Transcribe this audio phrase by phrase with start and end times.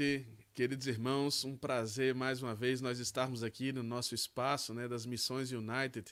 [0.00, 1.44] Noite, queridos irmãos.
[1.44, 6.10] Um prazer mais uma vez nós estarmos aqui no nosso espaço né, das Missões United.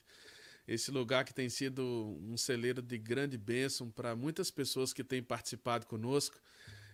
[0.67, 1.83] Esse lugar que tem sido
[2.21, 6.39] um celeiro de grande bênção para muitas pessoas que têm participado conosco.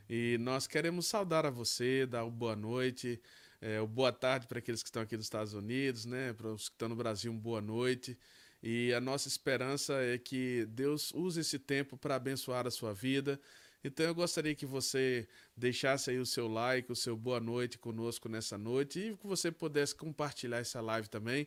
[0.08, 3.20] E nós queremos saudar a você, dar uma boa noite,
[3.60, 6.32] é, uma boa tarde para aqueles que estão aqui nos Estados Unidos, né?
[6.32, 8.16] Para os que estão no Brasil, uma boa noite.
[8.62, 13.40] E a nossa esperança é que Deus use esse tempo para abençoar a sua vida
[13.84, 18.28] então eu gostaria que você deixasse aí o seu like, o seu boa noite conosco
[18.28, 21.46] nessa noite e que você pudesse compartilhar essa live também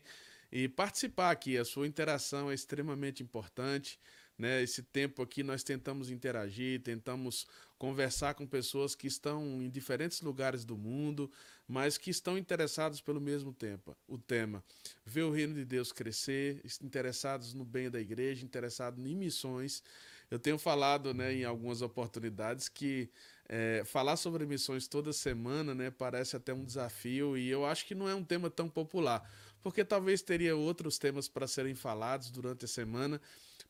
[0.51, 1.57] e participar aqui.
[1.57, 3.99] A sua interação é extremamente importante.
[4.37, 4.61] Né?
[4.61, 7.47] Esse tempo aqui nós tentamos interagir, tentamos
[7.77, 11.31] conversar com pessoas que estão em diferentes lugares do mundo,
[11.67, 14.63] mas que estão interessados pelo mesmo tempo, o tema.
[15.03, 19.83] Ver o reino de Deus crescer, interessados no bem da igreja, interessados em missões.
[20.29, 23.09] Eu tenho falado né, em algumas oportunidades que
[23.47, 27.95] é, falar sobre missões toda semana né, parece até um desafio e eu acho que
[27.95, 29.29] não é um tema tão popular,
[29.61, 33.21] porque talvez teria outros temas para serem falados durante a semana,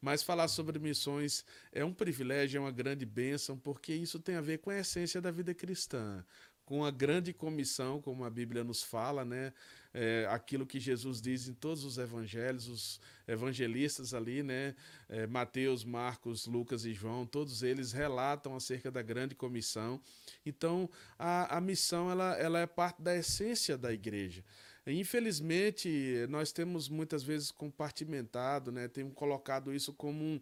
[0.02, 4.42] mas falar sobre missões é um privilégio, é uma grande bênção, porque isso tem a
[4.42, 6.24] ver com a essência da vida cristã,
[6.66, 9.54] com a grande comissão, como a Bíblia nos fala, né?
[10.00, 14.76] É, aquilo que Jesus diz em todos os evangelhos, os evangelistas ali, né?
[15.10, 20.00] É, Mateus, Marcos, Lucas e João, todos eles relatam acerca da grande comissão.
[20.46, 24.44] Então, a, a missão ela, ela é parte da essência da igreja.
[24.86, 28.88] Infelizmente, nós temos muitas vezes compartimentado, né?
[28.88, 30.40] Temos colocado isso como um,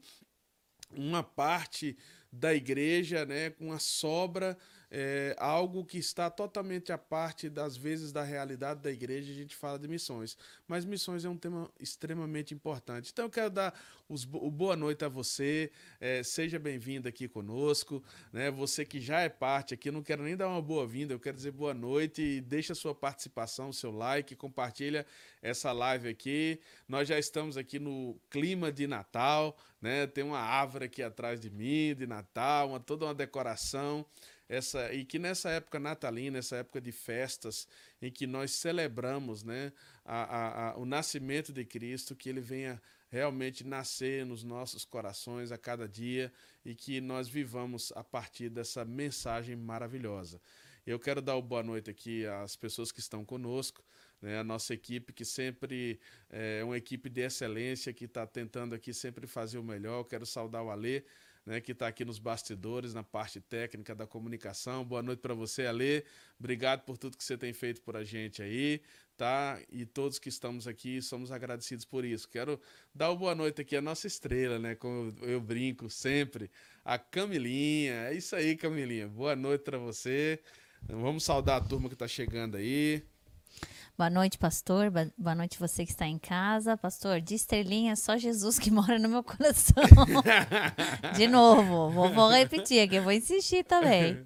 [0.91, 1.97] uma parte
[2.29, 3.51] da igreja, né?
[3.51, 4.57] Com a sobra
[4.91, 9.55] é, algo que está totalmente à parte das vezes da realidade da igreja, a gente
[9.55, 10.37] fala de missões.
[10.67, 13.09] Mas missões é um tema extremamente importante.
[13.11, 13.73] Então eu quero dar
[14.07, 18.51] os, o boa noite a você, é, seja bem-vindo aqui conosco, né?
[18.51, 21.51] Você que já é parte aqui, não quero nem dar uma boa-vinda, eu quero dizer
[21.51, 25.05] boa noite e deixa a sua participação, seu like, compartilha
[25.41, 26.59] essa live aqui.
[26.88, 30.05] Nós já estamos aqui no clima de Natal, né?
[30.07, 34.05] Tem uma árvore aqui atrás de mim, de Natal, uma, toda uma decoração
[34.47, 37.68] essa e que nessa época natalina, essa época de festas,
[38.01, 39.71] em que nós celebramos né,
[40.03, 45.51] a, a, a, o nascimento de Cristo, que ele venha realmente nascer nos nossos corações
[45.51, 46.31] a cada dia
[46.63, 50.39] e que nós vivamos a partir dessa mensagem maravilhosa.
[50.86, 53.83] Eu quero dar boa noite aqui às pessoas que estão conosco,
[54.21, 56.00] né, a nossa equipe que sempre
[56.30, 60.01] é uma equipe de excelência que está tentando aqui sempre fazer o melhor.
[60.01, 61.03] Eu quero saudar o Alê,
[61.45, 64.83] né, que está aqui nos bastidores, na parte técnica da comunicação.
[64.83, 66.03] Boa noite para você, Alê.
[66.39, 68.81] Obrigado por tudo que você tem feito por a gente aí,
[69.15, 69.59] tá?
[69.69, 72.27] E todos que estamos aqui, somos agradecidos por isso.
[72.27, 72.59] Quero
[72.94, 74.75] dar uma boa noite aqui à nossa estrela, né?
[74.75, 76.50] Como eu brinco sempre,
[76.83, 77.94] a Camilinha.
[78.07, 79.07] É isso aí, Camilinha.
[79.07, 80.39] Boa noite para você.
[80.88, 83.03] Vamos saudar a turma que está chegando aí.
[83.97, 84.92] Boa noite, pastor.
[85.18, 86.75] Boa noite, você que está em casa.
[86.75, 89.81] Pastor, de estrelinha, só Jesus que mora no meu coração.
[91.15, 94.22] de novo, vou, vou, repetir aqui, vou insistir também.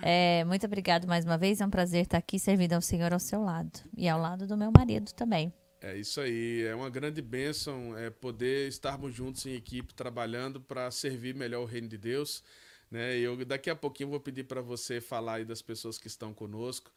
[0.00, 1.60] É, muito obrigado mais uma vez.
[1.60, 4.56] É um prazer estar aqui servindo ao Senhor ao seu lado e ao lado do
[4.56, 5.52] meu marido também.
[5.82, 10.90] É isso aí, é uma grande bênção é, poder estarmos juntos em equipe trabalhando para
[10.90, 12.42] servir melhor o reino de Deus.
[12.90, 13.18] Né?
[13.18, 16.90] Eu daqui a pouquinho vou pedir para você falar aí das pessoas que estão conosco.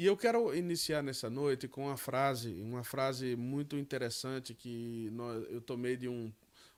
[0.00, 5.44] E eu quero iniciar nessa noite com uma frase, uma frase muito interessante que nós,
[5.50, 6.32] eu tomei de um,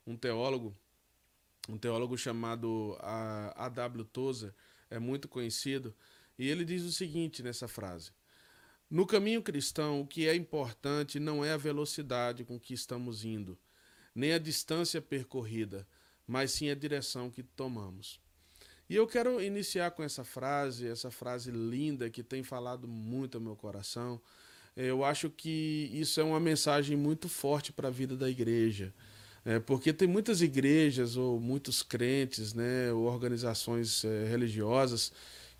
[0.05, 0.75] um teólogo,
[1.69, 4.03] um teólogo chamado A.W.
[4.11, 4.53] Tozer,
[4.89, 5.95] é muito conhecido,
[6.37, 8.11] e ele diz o seguinte nessa frase:
[8.89, 13.57] No caminho cristão, o que é importante não é a velocidade com que estamos indo,
[14.13, 15.87] nem a distância percorrida,
[16.27, 18.19] mas sim a direção que tomamos.
[18.93, 23.43] E eu quero iniciar com essa frase, essa frase linda que tem falado muito ao
[23.43, 24.21] meu coração.
[24.77, 28.93] Eu acho que isso é uma mensagem muito forte para a vida da igreja.
[29.43, 35.11] É, porque tem muitas igrejas ou muitos crentes, né, ou organizações é, religiosas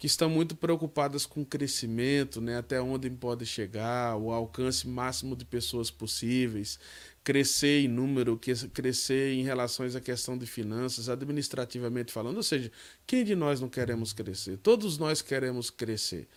[0.04, 5.34] que estão muito preocupadas com o crescimento, né, até onde pode chegar, o alcance máximo
[5.34, 6.78] de pessoas possíveis,
[7.24, 8.38] crescer em número,
[8.74, 12.36] crescer em relações à questão de finanças, administrativamente falando.
[12.36, 12.70] Ou seja,
[13.08, 14.58] quem de nós não queremos crescer?
[14.58, 16.28] Todos nós queremos crescer.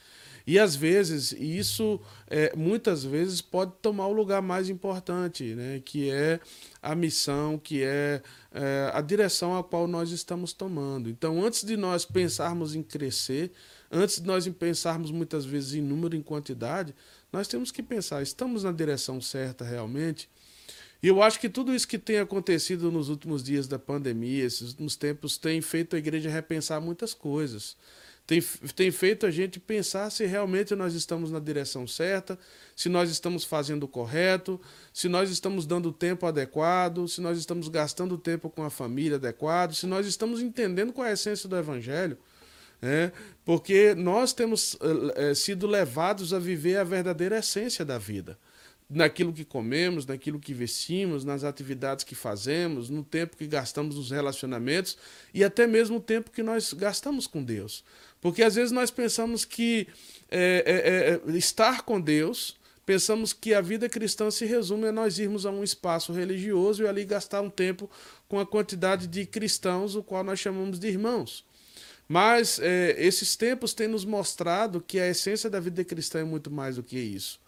[0.46, 5.82] E às vezes, isso é, muitas vezes pode tomar o lugar mais importante, né?
[5.84, 6.38] que é
[6.80, 8.22] a missão, que é,
[8.52, 11.10] é a direção a qual nós estamos tomando.
[11.10, 13.50] Então, antes de nós pensarmos em crescer,
[13.90, 16.94] antes de nós pensarmos muitas vezes em número, em quantidade,
[17.32, 20.28] nós temos que pensar: estamos na direção certa realmente?
[21.02, 24.70] E eu acho que tudo isso que tem acontecido nos últimos dias da pandemia, esses
[24.70, 27.76] últimos tempos, tem feito a igreja repensar muitas coisas.
[28.26, 28.42] Tem,
[28.75, 32.37] tem feito a gente pensar se realmente nós estamos na direção certa,
[32.75, 34.61] se nós estamos fazendo o correto,
[34.92, 39.75] se nós estamos dando tempo adequado, se nós estamos gastando tempo com a família adequado,
[39.75, 42.18] se nós estamos entendendo qual é a essência do Evangelho.
[42.83, 43.11] É,
[43.42, 44.76] porque nós temos
[45.14, 48.37] é, sido levados a viver a verdadeira essência da vida
[48.88, 54.11] naquilo que comemos, naquilo que vestimos, nas atividades que fazemos, no tempo que gastamos nos
[54.11, 54.97] relacionamentos
[55.35, 57.85] e até mesmo o tempo que nós gastamos com Deus.
[58.26, 59.87] Porque às vezes nós pensamos que
[60.28, 65.21] é, é, é, estar com Deus, pensamos que a vida cristã se resume a nós
[65.21, 67.88] irmos a um espaço religioso e ali gastar um tempo
[68.28, 71.45] com a quantidade de cristãos, o qual nós chamamos de irmãos.
[72.09, 76.50] Mas é, esses tempos têm nos mostrado que a essência da vida cristã é muito
[76.50, 77.38] mais do que isso.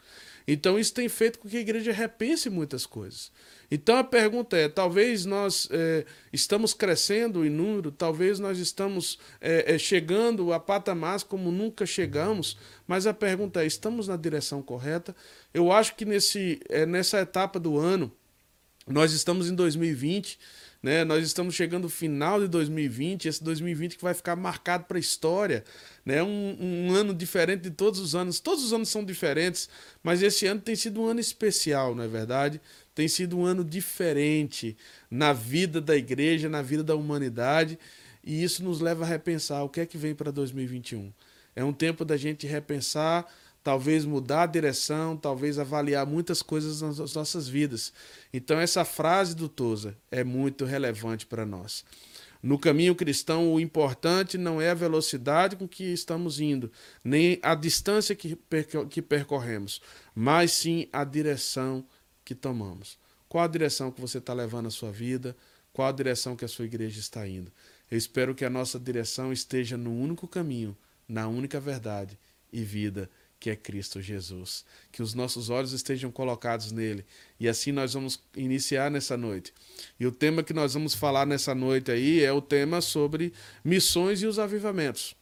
[0.50, 3.30] Então isso tem feito com que a igreja repense muitas coisas.
[3.70, 9.74] Então a pergunta é: talvez nós é, estamos crescendo em número, talvez nós estamos é,
[9.74, 15.14] é, chegando a patamares como nunca chegamos, mas a pergunta é: estamos na direção correta?
[15.52, 18.10] Eu acho que nesse, é, nessa etapa do ano,
[18.86, 20.38] nós estamos em 2020
[20.82, 21.04] né?
[21.04, 25.00] Nós estamos chegando ao final de 2020, esse 2020 que vai ficar marcado para a
[25.00, 25.64] história.
[26.08, 26.22] Né?
[26.22, 26.56] Um,
[26.88, 28.40] um ano diferente de todos os anos.
[28.40, 29.68] Todos os anos são diferentes,
[30.02, 32.62] mas esse ano tem sido um ano especial, não é verdade?
[32.94, 34.74] Tem sido um ano diferente
[35.10, 37.78] na vida da igreja, na vida da humanidade,
[38.24, 41.12] e isso nos leva a repensar o que é que vem para 2021.
[41.54, 43.26] É um tempo da gente repensar
[43.62, 47.92] talvez mudar a direção, talvez avaliar muitas coisas nas nossas vidas.
[48.32, 51.84] Então, essa frase do Toza é muito relevante para nós.
[52.42, 56.70] No caminho cristão, o importante não é a velocidade com que estamos indo,
[57.02, 58.36] nem a distância que,
[59.02, 59.80] percorremos,
[60.14, 61.84] mas sim a direção
[62.24, 62.98] que tomamos.
[63.28, 65.36] Qual a direção que você está levando a sua vida?
[65.72, 67.52] Qual a direção que a sua igreja está indo?
[67.90, 70.76] Eu espero que a nossa direção esteja no único caminho,
[71.08, 72.18] na única verdade
[72.52, 74.64] e vida que é Cristo Jesus.
[74.90, 77.04] Que os nossos olhos estejam colocados nele.
[77.38, 79.52] E assim nós vamos iniciar nessa noite.
[79.98, 83.32] E o tema que nós vamos falar nessa noite aí é o tema sobre
[83.64, 85.16] missões e os avivamentos.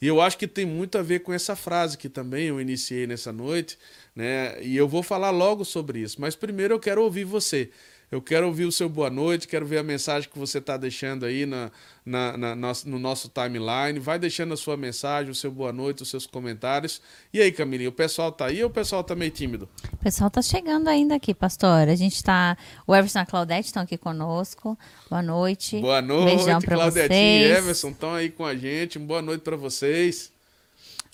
[0.00, 3.06] E eu acho que tem muito a ver com essa frase que também eu iniciei
[3.06, 3.78] nessa noite,
[4.16, 4.62] né?
[4.62, 6.20] E eu vou falar logo sobre isso.
[6.20, 7.70] Mas primeiro eu quero ouvir você.
[8.10, 11.24] Eu quero ouvir o seu boa noite, quero ver a mensagem que você está deixando
[11.24, 11.70] aí na,
[12.04, 14.00] na, na, no nosso timeline.
[14.00, 17.00] Vai deixando a sua mensagem, o seu boa noite, os seus comentários.
[17.32, 19.68] E aí, Camilinha, o pessoal tá aí ou o pessoal tá meio tímido?
[19.92, 21.88] O pessoal tá chegando ainda aqui, pastor.
[21.88, 22.56] A gente tá.
[22.84, 24.76] O Everson e a Claudete estão aqui conosco.
[25.08, 25.78] Boa noite.
[25.80, 28.98] Boa noite, Beijão Claudete e Everson estão aí com a gente.
[28.98, 30.29] Boa noite para vocês.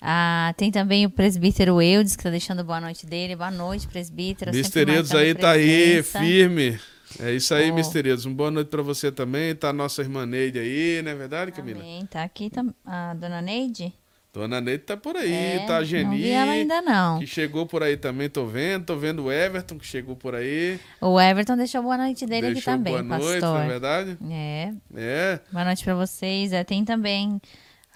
[0.01, 3.35] Ah, tem também o presbítero Eudes, que está deixando boa noite dele.
[3.35, 4.51] Boa noite, presbítero.
[4.51, 6.79] Misteriosos aí tá aí, firme.
[7.19, 7.75] É isso aí, oh.
[7.75, 8.25] Misteriosos.
[8.25, 9.55] Uma boa noite para você também.
[9.55, 11.79] Tá a nossa irmã Neide aí, não é verdade, Camila?
[11.79, 12.51] Também, tá aqui
[12.85, 13.93] a dona Neide.
[14.33, 16.03] Dona Neide tá por aí, é, tá a Geni.
[16.03, 17.17] Não vi ela ainda não.
[17.17, 18.85] Que chegou por aí também, tô vendo.
[18.85, 20.79] Tô vendo o Everton, que chegou por aí.
[21.01, 23.29] O Everton deixou boa noite dele deixou aqui também, boa pastor.
[23.29, 24.17] noite, não é verdade?
[24.29, 24.73] É.
[24.95, 25.39] É.
[25.51, 26.53] Boa noite para vocês.
[26.53, 27.41] É, tem também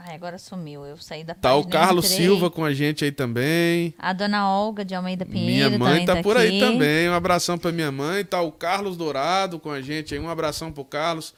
[0.04, 0.84] Ai, agora sumiu.
[0.84, 2.26] Eu saí da Tá o Carlos entrei.
[2.26, 3.94] Silva com a gente aí também.
[4.00, 5.70] A dona Olga de Almeida Pinheiro.
[5.70, 7.08] Minha mãe tá, tá por aí também.
[7.08, 8.26] Um abração pra minha mãe.
[8.26, 10.20] Tá o Carlos Dourado com a gente aí.
[10.20, 11.36] Um abração pro Carlos.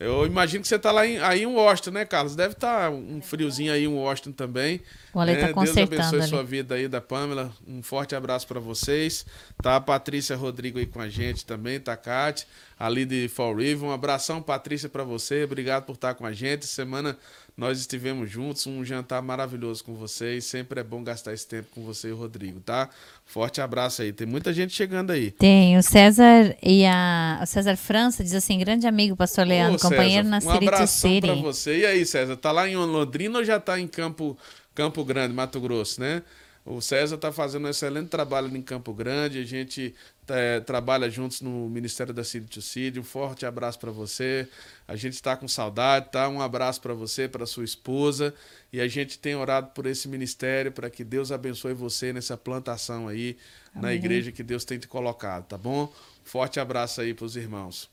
[0.00, 2.34] Eu imagino que você tá lá em, aí em Washington, né, Carlos?
[2.34, 4.80] Deve estar tá um friozinho aí em Washington também.
[5.12, 5.52] O Ale tá né?
[5.52, 7.52] Deus abençoe a sua vida aí da Pamela.
[7.68, 9.26] Um forte abraço para vocês.
[9.62, 12.46] Tá a Patrícia Rodrigo aí com a gente também, tá a Kate,
[12.78, 13.90] ali de Fall River.
[13.90, 15.44] Um abração, Patrícia, para você.
[15.44, 16.66] Obrigado por estar com a gente.
[16.66, 17.18] Semana
[17.60, 20.46] nós estivemos juntos, um jantar maravilhoso com vocês.
[20.46, 22.88] Sempre é bom gastar esse tempo com você e o Rodrigo, tá?
[23.26, 24.14] Forte abraço aí.
[24.14, 25.30] Tem muita gente chegando aí.
[25.32, 25.76] Tem.
[25.76, 30.26] O César e a o César França diz assim: grande amigo, pastor Leandro, Ô, companheiro
[30.26, 31.80] César, na um abração para você.
[31.80, 34.38] E aí, César, tá lá em Londrina ou já tá em Campo,
[34.74, 36.22] Campo Grande, Mato Grosso, né?
[36.64, 39.38] O César está fazendo um excelente trabalho em Campo Grande.
[39.38, 39.94] A gente
[40.28, 43.00] é, trabalha juntos no Ministério da City to City.
[43.00, 44.46] Um forte abraço para você.
[44.86, 46.28] A gente está com saudade, tá?
[46.28, 48.34] Um abraço para você, para sua esposa.
[48.72, 53.08] E a gente tem orado por esse ministério para que Deus abençoe você nessa plantação
[53.08, 53.38] aí
[53.74, 53.82] Amém.
[53.82, 55.90] na igreja que Deus tem te colocado, tá bom?
[56.22, 57.88] Forte abraço aí para os irmãos.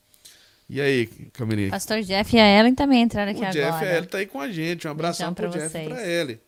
[0.68, 1.70] E aí, Camilinha?
[1.70, 3.58] Pastor Jeff e a Ellen também entraram aqui o agora.
[3.58, 4.86] O Jeff e a Ellen tá aí com a gente.
[4.86, 6.38] Um abração para o Jeff e para Ellen.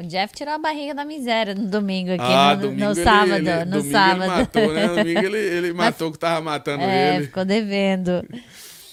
[0.00, 3.04] O Jeff tirou a barriga da miséria no domingo aqui, ah, no, domingo no ele,
[3.04, 3.34] sábado.
[3.34, 4.22] Ele, no domingo sábado.
[4.22, 4.88] Ele matou, né?
[4.96, 7.26] Domingo ele, ele matou o que tava matando é, ele.
[7.26, 8.26] Ficou devendo.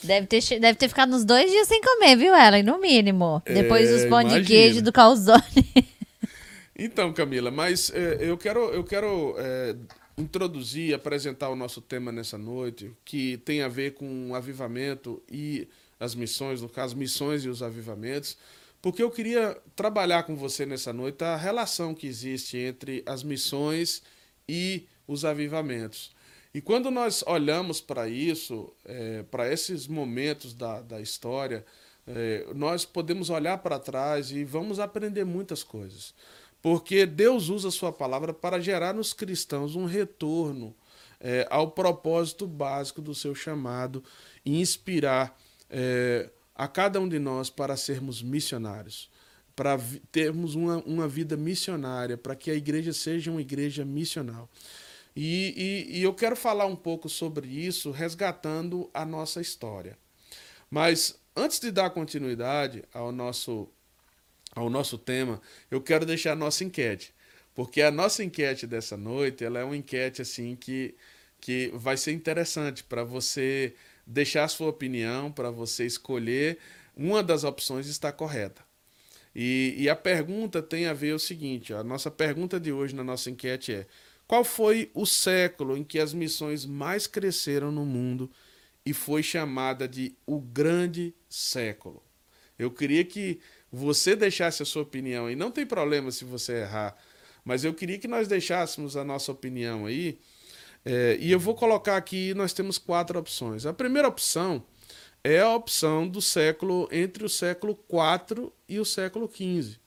[0.04, 2.62] Deve ter, deve ter ficado uns dois dias sem comer, viu, Ellen?
[2.62, 3.42] No mínimo.
[3.46, 5.42] É, Depois dos pão de queijo do calzone.
[6.80, 9.76] Então, Camila, mas é, eu quero, eu quero é,
[10.16, 15.68] introduzir, apresentar o nosso tema nessa noite, que tem a ver com o avivamento e
[16.00, 18.38] as missões, no caso, missões e os avivamentos
[18.82, 24.02] porque eu queria trabalhar com você nessa noite a relação que existe entre as missões
[24.48, 26.16] e os avivamentos.
[26.54, 31.66] E quando nós olhamos para isso, é, para esses momentos da, da história,
[32.08, 36.14] é, nós podemos olhar para trás e vamos aprender muitas coisas.
[36.62, 40.76] Porque Deus usa a sua palavra para gerar nos cristãos um retorno
[41.20, 44.04] é, ao propósito básico do seu chamado
[44.46, 45.38] e inspirar
[45.70, 49.12] é, a cada um de nós para sermos missionários,
[49.56, 49.80] para
[50.12, 54.50] termos uma, uma vida missionária, para que a igreja seja uma igreja missional.
[55.16, 59.98] E, e, e eu quero falar um pouco sobre isso, resgatando a nossa história.
[60.70, 63.70] Mas antes de dar continuidade ao nosso,
[64.56, 67.14] ao nosso tema, eu quero deixar a nossa enquete.
[67.54, 70.96] Porque a nossa enquete dessa noite, ela é uma enquete assim que,
[71.40, 73.76] que vai ser interessante para você
[74.08, 76.58] deixar a sua opinião, para você escolher
[76.96, 78.66] uma das opções está correta.
[79.36, 83.04] E, e, a pergunta tem a ver o seguinte: a nossa pergunta de hoje na
[83.04, 83.86] nossa enquete é:
[84.26, 88.32] qual foi o século em que as missões mais cresceram no mundo
[88.84, 92.02] e foi chamada de o grande século?
[92.58, 93.40] Eu queria que
[93.72, 96.98] você deixasse a sua opinião e não tem problema se você errar,
[97.46, 100.20] mas eu queria que nós deixássemos a nossa opinião aí
[100.90, 103.66] é, e eu vou colocar aqui, nós temos quatro opções.
[103.66, 104.64] A primeira opção
[105.22, 109.78] é a opção do século entre o século IV e o século XV.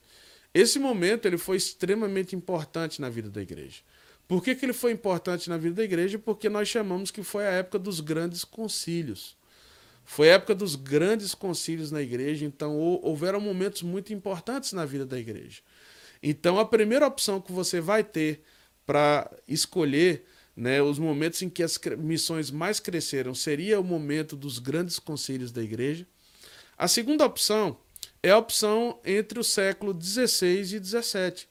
[0.53, 3.81] Esse momento ele foi extremamente importante na vida da igreja.
[4.27, 6.19] Por que, que ele foi importante na vida da igreja?
[6.19, 9.35] Porque nós chamamos que foi a época dos grandes concílios.
[10.05, 15.07] Foi a época dos grandes concílios na igreja, então houveram momentos muito importantes na vida
[15.07, 15.61] da igreja.
[16.21, 18.43] Então a primeira opção que você vai ter
[18.85, 24.59] para escolher né, os momentos em que as missões mais cresceram seria o momento dos
[24.59, 26.05] grandes conselhos da igreja.
[26.77, 27.77] A segunda opção
[28.21, 31.47] é a opção entre o século XVI e XVII,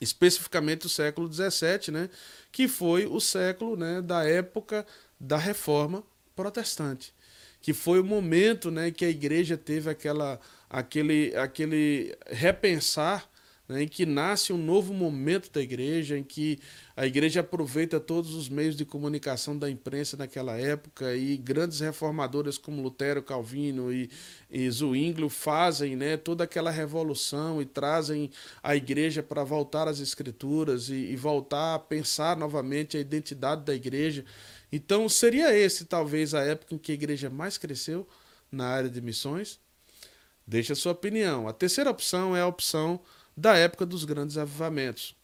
[0.00, 2.10] especificamente o século XVII, né,
[2.52, 4.86] que foi o século né, da época
[5.18, 6.04] da reforma
[6.36, 7.14] protestante,
[7.60, 10.38] que foi o momento né, que a igreja teve aquela,
[10.68, 13.28] aquele, aquele repensar
[13.74, 16.60] né, em que nasce um novo momento da igreja, em que
[16.96, 22.56] a igreja aproveita todos os meios de comunicação da imprensa naquela época e grandes reformadores
[22.56, 24.08] como Lutero, Calvino e,
[24.48, 28.30] e Zwinglio fazem né, toda aquela revolução e trazem
[28.62, 33.74] a igreja para voltar às escrituras e, e voltar a pensar novamente a identidade da
[33.74, 34.24] igreja.
[34.70, 38.06] Então, seria esse talvez a época em que a igreja mais cresceu
[38.52, 39.58] na área de missões?
[40.46, 41.48] Deixe a sua opinião.
[41.48, 43.00] A terceira opção é a opção
[43.36, 45.14] da época dos grandes avivamentos.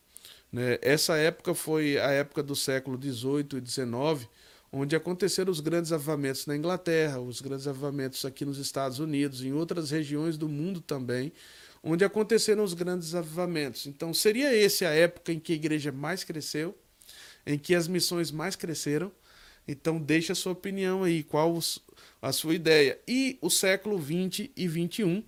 [0.53, 0.79] Né?
[0.83, 4.29] Essa época foi a época do século XVIII e XIX,
[4.73, 9.53] onde aconteceram os grandes avivamentos na Inglaterra, os grandes avivamentos aqui nos Estados Unidos, em
[9.53, 11.33] outras regiões do mundo também,
[11.83, 13.87] onde aconteceram os grandes avivamentos.
[13.87, 16.77] Então, seria essa a época em que a igreja mais cresceu,
[17.47, 19.11] em que as missões mais cresceram.
[19.67, 21.59] Então, deixe a sua opinião aí, qual
[22.21, 22.99] a sua ideia.
[23.09, 25.25] E o século XX e XXI,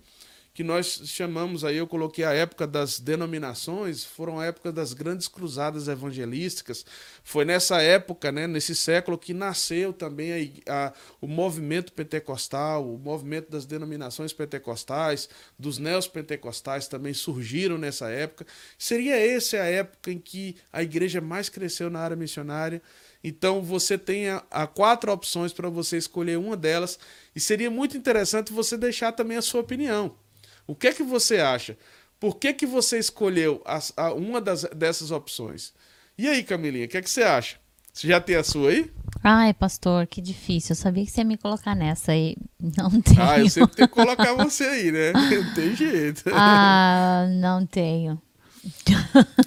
[0.53, 5.27] que nós chamamos aí, eu coloquei a época das denominações, foram a época das grandes
[5.27, 6.85] cruzadas evangelísticas.
[7.23, 12.99] Foi nessa época, né, nesse século, que nasceu também a, a, o movimento pentecostal, o
[12.99, 18.45] movimento das denominações pentecostais, dos neos pentecostais também surgiram nessa época.
[18.77, 22.79] Seria essa a época em que a igreja mais cresceu na área missionária.
[23.23, 26.99] Então você tem a, a quatro opções para você escolher uma delas
[27.35, 30.15] e seria muito interessante você deixar também a sua opinião.
[30.65, 31.77] O que é que você acha?
[32.19, 35.73] Por que, que você escolheu a, a, uma das, dessas opções?
[36.17, 37.57] E aí, Camilinha, o que é que você acha?
[37.93, 38.91] Você já tem a sua aí?
[39.23, 40.71] Ai, pastor, que difícil.
[40.71, 42.35] Eu sabia que você ia me colocar nessa aí.
[42.59, 43.21] Não tenho.
[43.21, 45.11] Ah, eu sempre tenho que colocar você aí, né?
[45.13, 46.23] Não tem jeito.
[46.33, 48.21] Ah, não tenho.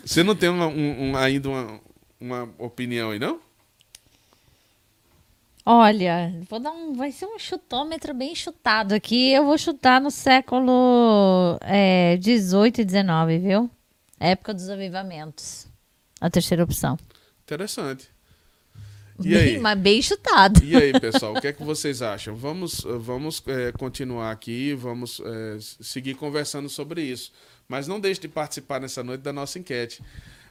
[0.04, 1.80] Você não tem uma, um, um, ainda uma,
[2.20, 3.40] uma opinião aí, não?
[5.68, 6.92] Olha, vou dar um.
[6.92, 9.32] Vai ser um chutômetro bem chutado aqui.
[9.32, 13.70] Eu vou chutar no século é, 18 e 19, viu?
[14.20, 15.66] Época dos avivamentos.
[16.20, 16.96] A terceira opção.
[17.42, 18.08] Interessante.
[19.18, 19.58] E bem, aí?
[19.58, 20.62] Mas bem chutado.
[20.62, 22.36] E aí, pessoal, o que é que vocês acham?
[22.36, 27.32] Vamos, vamos é, continuar aqui, vamos é, seguir conversando sobre isso.
[27.66, 30.00] Mas não deixe de participar nessa noite da nossa enquete.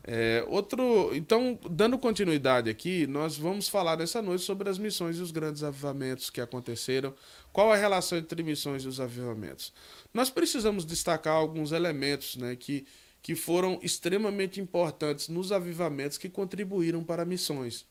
[0.08, 5.22] É, outro, então, dando continuidade aqui, nós vamos falar nessa noite sobre as missões e
[5.22, 7.12] os grandes avivamentos que aconteceram.
[7.52, 9.74] Qual a relação entre missões e os avivamentos?
[10.14, 12.86] Nós precisamos destacar alguns elementos né, que,
[13.24, 17.84] que foram extremamente importantes nos avivamentos que contribuíram para missões.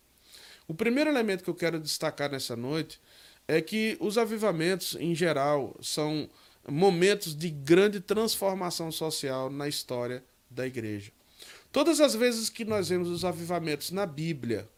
[0.68, 3.00] O primeiro elemento que eu quero destacar nessa noite
[3.48, 6.28] é que os avivamentos, em geral, são
[6.68, 11.10] momentos de grande transformação social na história da igreja.
[11.74, 14.68] Todas as vezes que nós vemos os avivamentos na Bíblia,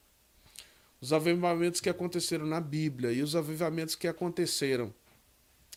[0.98, 4.94] os avivamentos que aconteceram na Bíblia e os avivamentos que aconteceram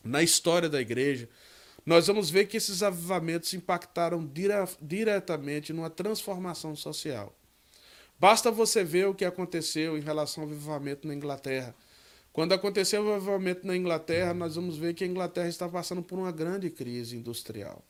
[0.01, 1.27] na história da igreja,
[1.85, 7.35] nós vamos ver que esses avivamentos impactaram dire diretamente numa transformação social.
[8.17, 11.75] Basta você ver o que aconteceu em relação ao avivamento na Inglaterra.
[12.31, 16.17] Quando aconteceu o avivamento na Inglaterra, nós vamos ver que a Inglaterra está passando por
[16.17, 17.83] uma grande crise industrial.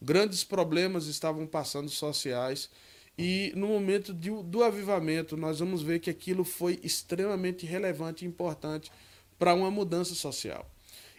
[0.00, 2.70] Grandes problemas estavam passando sociais
[3.18, 8.28] e no momento de, do avivamento, nós vamos ver que aquilo foi extremamente relevante e
[8.28, 8.92] importante
[9.36, 10.70] para uma mudança social.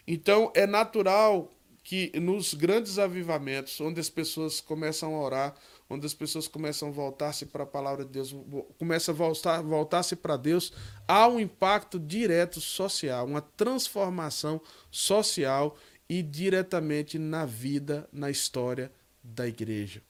[0.06, 1.50] Então, é natural
[1.82, 5.54] que nos grandes avivamentos, onde as pessoas começam a orar,
[5.88, 8.34] onde as pessoas começam a voltar-se para a palavra de Deus,
[8.78, 10.72] começam a voltar, voltar-se para Deus,
[11.06, 15.76] há um impacto direto social, uma transformação social
[16.10, 18.90] e diretamente na vida, na história
[19.22, 20.02] da igreja.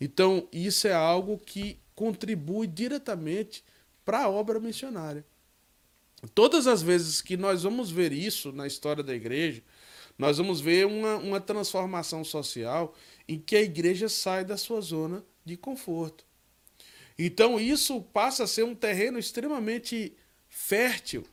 [0.00, 3.64] Então, isso é algo que contribui diretamente
[4.04, 5.26] para a obra missionária.
[6.32, 9.64] Todas as vezes que nós vamos ver isso na história da igreja,
[10.16, 12.94] nós vamos ver uma, uma transformação social
[13.26, 16.24] em que a igreja sai da sua zona de conforto.
[17.18, 20.16] Então, isso passa a ser um terreno extremamente
[20.48, 21.24] fértil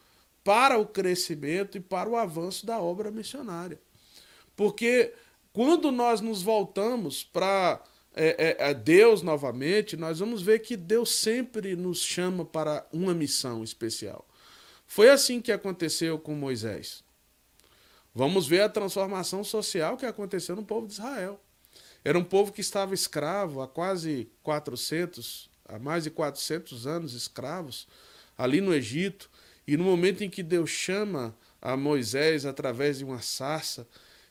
[0.43, 3.79] para o crescimento e para o avanço da obra missionária.
[4.59, 5.13] Porque
[5.53, 7.81] quando nós nos voltamos para
[8.13, 13.63] é, é, Deus novamente, nós vamos ver que Deus sempre nos chama para uma missão
[13.63, 14.27] especial.
[14.85, 17.05] Foi assim que aconteceu com Moisés.
[18.13, 21.39] Vamos ver a transformação social que aconteceu no povo de Israel.
[22.03, 27.87] Era um povo que estava escravo há quase 400, há mais de 400 anos escravos,
[28.37, 29.29] ali no Egito.
[29.65, 33.87] E no momento em que Deus chama a Moisés através de uma sarça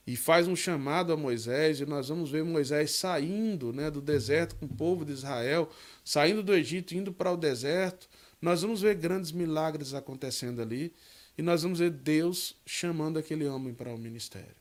[0.08, 4.56] e faz um chamado a Moisés, e nós vamos ver Moisés saindo né, do deserto
[4.56, 5.68] com o povo de Israel,
[6.02, 8.08] saindo do Egito, indo para o deserto.
[8.40, 10.94] Nós vamos ver grandes milagres acontecendo ali.
[11.36, 14.56] E nós vamos ver Deus chamando aquele homem para o ministério.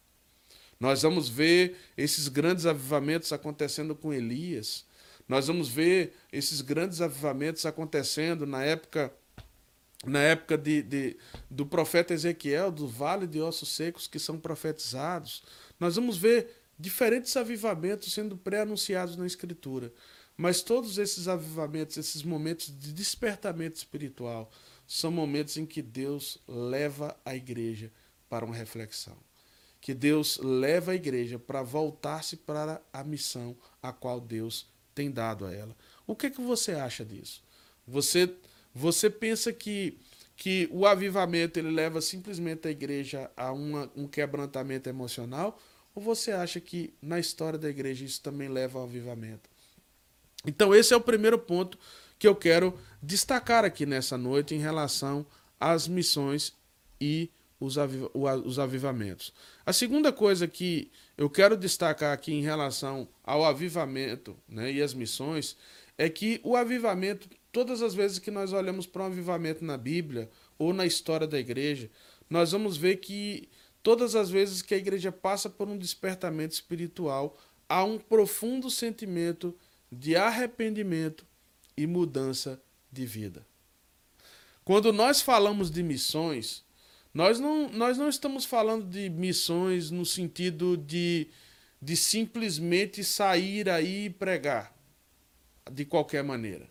[0.77, 4.83] Nós vamos ver esses grandes avivamentos acontecendo com Elias.
[5.29, 9.13] Nós vamos ver esses grandes avivamentos acontecendo na época
[10.05, 11.17] na época de, de,
[11.49, 15.43] do profeta Ezequiel, do vale de ossos secos que são profetizados.
[15.79, 19.91] Nós vamos ver diferentes avivamentos sendo pré-anunciados na Escritura.
[20.37, 24.51] Mas todos esses avivamentos, esses momentos de despertamento espiritual,
[24.85, 27.91] são momentos em que Deus leva a igreja
[28.29, 29.17] para uma reflexão.
[29.81, 35.45] Que Deus leva a igreja para voltar-se para a missão a qual Deus tem dado
[35.45, 35.75] a ela.
[36.05, 37.43] O que, é que você acha disso?
[37.87, 38.31] Você,
[38.77, 39.97] você pensa que,
[40.35, 45.59] que o avivamento ele leva simplesmente a igreja a uma, um quebrantamento emocional?
[45.95, 49.49] Ou você acha que na história da igreja isso também leva ao avivamento?
[50.45, 51.77] Então, esse é o primeiro ponto
[52.19, 55.25] que eu quero destacar aqui nessa noite em relação
[55.59, 56.53] às missões
[57.01, 59.33] e os, aviv os avivamentos.
[59.65, 64.93] A segunda coisa que eu quero destacar aqui em relação ao avivamento né, e as
[64.93, 65.57] missões
[65.97, 70.29] é que o avivamento, todas as vezes que nós olhamos para um avivamento na Bíblia
[70.57, 71.89] ou na história da igreja,
[72.29, 73.49] nós vamos ver que
[73.81, 77.37] todas as vezes que a igreja passa por um despertamento espiritual,
[77.69, 79.55] há um profundo sentimento
[79.91, 81.25] de arrependimento
[81.75, 83.45] e mudança de vida.
[84.65, 86.65] Quando nós falamos de missões,
[87.13, 91.27] nós não, nós não estamos falando de missões no sentido de,
[91.81, 94.75] de simplesmente sair aí e pregar
[95.71, 96.69] de qualquer maneira.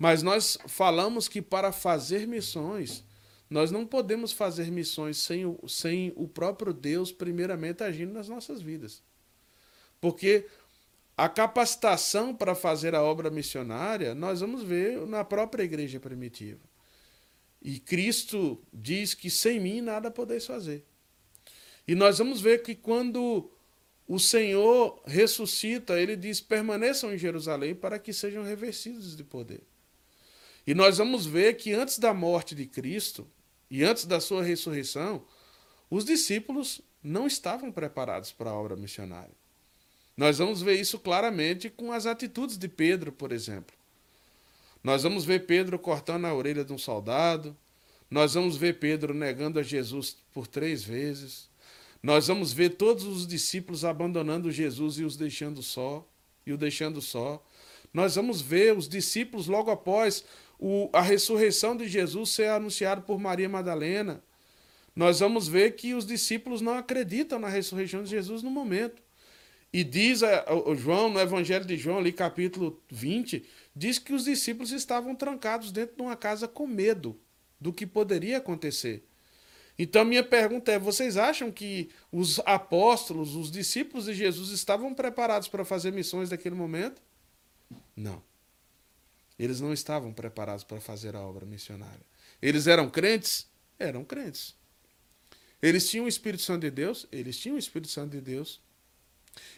[0.00, 3.04] Mas nós falamos que para fazer missões,
[3.50, 8.62] nós não podemos fazer missões sem o, sem o próprio Deus, primeiramente, agindo nas nossas
[8.62, 9.02] vidas.
[10.00, 10.46] Porque
[11.14, 16.62] a capacitação para fazer a obra missionária, nós vamos ver na própria igreja primitiva.
[17.60, 20.82] E Cristo diz que sem mim nada podeis fazer.
[21.86, 23.50] E nós vamos ver que quando
[24.08, 29.60] o Senhor ressuscita, ele diz: permaneçam em Jerusalém para que sejam revestidos de poder.
[30.66, 33.26] E nós vamos ver que antes da morte de Cristo
[33.70, 35.24] e antes da sua ressurreição,
[35.90, 39.34] os discípulos não estavam preparados para a obra missionária.
[40.16, 43.74] Nós vamos ver isso claramente com as atitudes de Pedro, por exemplo.
[44.82, 47.56] Nós vamos ver Pedro cortando a orelha de um soldado.
[48.10, 51.48] Nós vamos ver Pedro negando a Jesus por três vezes.
[52.02, 56.06] Nós vamos ver todos os discípulos abandonando Jesus e os deixando só,
[56.46, 57.44] e o deixando só.
[57.92, 60.24] Nós vamos ver os discípulos logo após
[60.60, 64.22] o, a ressurreição de Jesus ser anunciado por Maria Madalena.
[64.94, 69.02] nós vamos ver que os discípulos não acreditam na ressurreição de Jesus no momento.
[69.72, 70.20] E diz
[70.66, 73.44] o João, no Evangelho de João, ali capítulo 20,
[73.74, 77.18] diz que os discípulos estavam trancados dentro de uma casa com medo
[77.58, 79.04] do que poderia acontecer.
[79.78, 85.48] Então, minha pergunta é: vocês acham que os apóstolos, os discípulos de Jesus, estavam preparados
[85.48, 87.00] para fazer missões naquele momento?
[87.96, 88.22] Não.
[89.40, 92.04] Eles não estavam preparados para fazer a obra missionária.
[92.42, 93.46] Eles eram crentes?
[93.78, 94.54] Eram crentes.
[95.62, 97.06] Eles tinham o Espírito Santo de Deus?
[97.10, 98.60] Eles tinham o Espírito Santo de Deus.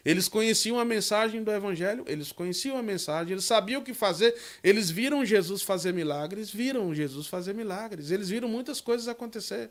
[0.04, 4.38] Eles conheciam a mensagem do Evangelho, eles conheciam a mensagem, eles sabiam o que fazer,
[4.62, 9.70] eles viram Jesus fazer milagres, viram Jesus fazer milagres, eles viram muitas coisas acontecer.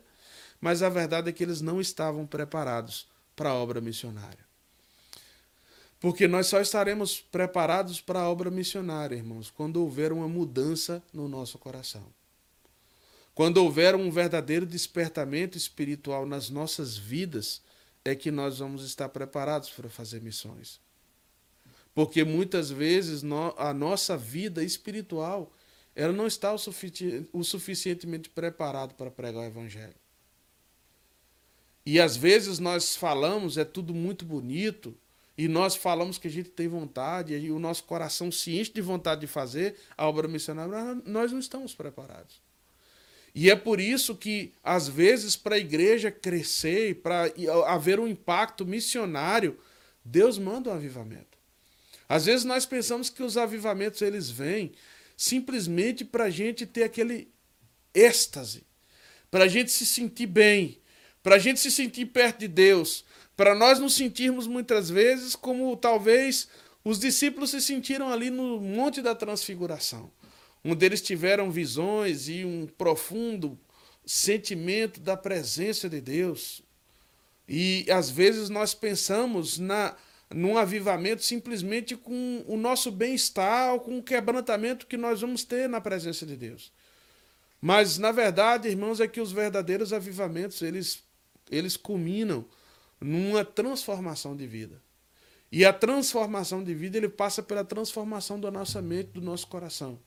[0.60, 4.51] Mas a verdade é que eles não estavam preparados para a obra missionária.
[6.02, 11.28] Porque nós só estaremos preparados para a obra missionária, irmãos, quando houver uma mudança no
[11.28, 12.04] nosso coração.
[13.36, 17.62] Quando houver um verdadeiro despertamento espiritual nas nossas vidas,
[18.04, 20.80] é que nós vamos estar preparados para fazer missões.
[21.94, 23.22] Porque muitas vezes
[23.56, 25.52] a nossa vida espiritual
[25.94, 26.58] ela não está o,
[27.32, 29.94] o suficientemente preparada para pregar o evangelho.
[31.86, 34.96] E às vezes nós falamos, é tudo muito bonito,
[35.36, 38.80] e nós falamos que a gente tem vontade, e o nosso coração se enche de
[38.80, 42.40] vontade de fazer a obra missionária, nós não estamos preparados.
[43.34, 47.32] E é por isso que, às vezes, para a igreja crescer para
[47.66, 49.58] haver um impacto missionário,
[50.04, 51.38] Deus manda um avivamento.
[52.08, 54.72] Às vezes nós pensamos que os avivamentos eles vêm
[55.16, 57.28] simplesmente para a gente ter aquele
[57.94, 58.64] êxtase,
[59.30, 60.78] para a gente se sentir bem,
[61.22, 63.04] para a gente se sentir perto de Deus,
[63.36, 66.48] para nós nos sentirmos muitas vezes como talvez
[66.84, 70.10] os discípulos se sentiram ali no Monte da Transfiguração
[70.64, 73.58] onde eles tiveram visões e um profundo
[74.04, 76.62] sentimento da presença de Deus.
[77.48, 79.96] E às vezes nós pensamos na
[80.34, 85.78] num avivamento simplesmente com o nosso bem-estar, com o quebrantamento que nós vamos ter na
[85.78, 86.72] presença de Deus.
[87.60, 91.02] Mas na verdade, irmãos, é que os verdadeiros avivamentos, eles
[91.50, 92.46] eles culminam
[93.02, 94.80] numa transformação de vida.
[95.50, 99.98] E a transformação de vida, ele passa pela transformação da nossa mente, do nosso coração.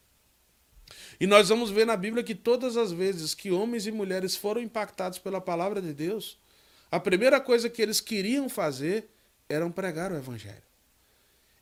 [1.19, 4.61] E nós vamos ver na Bíblia que todas as vezes que homens e mulheres foram
[4.61, 6.39] impactados pela palavra de Deus,
[6.91, 9.09] a primeira coisa que eles queriam fazer
[9.47, 10.63] era pregar o Evangelho.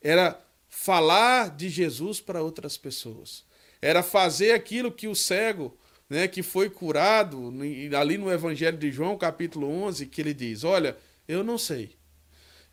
[0.02, 3.44] Era falar de Jesus para outras pessoas.
[3.82, 5.78] Era fazer aquilo que o cego,
[6.10, 7.54] né, que foi curado,
[8.00, 11.96] ali no Evangelho de João, capítulo 11, que ele diz: Olha, eu não sei.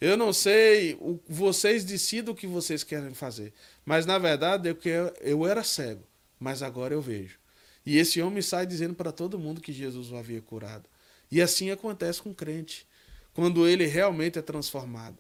[0.01, 3.53] Eu não sei, vocês decidam o que vocês querem fazer.
[3.85, 4.79] Mas na verdade eu,
[5.21, 6.11] eu era cego
[6.41, 7.39] mas agora eu vejo.
[7.85, 10.89] E esse homem sai dizendo para todo mundo que Jesus o havia curado.
[11.31, 12.89] E assim acontece com o crente,
[13.35, 15.19] quando ele realmente é transformado.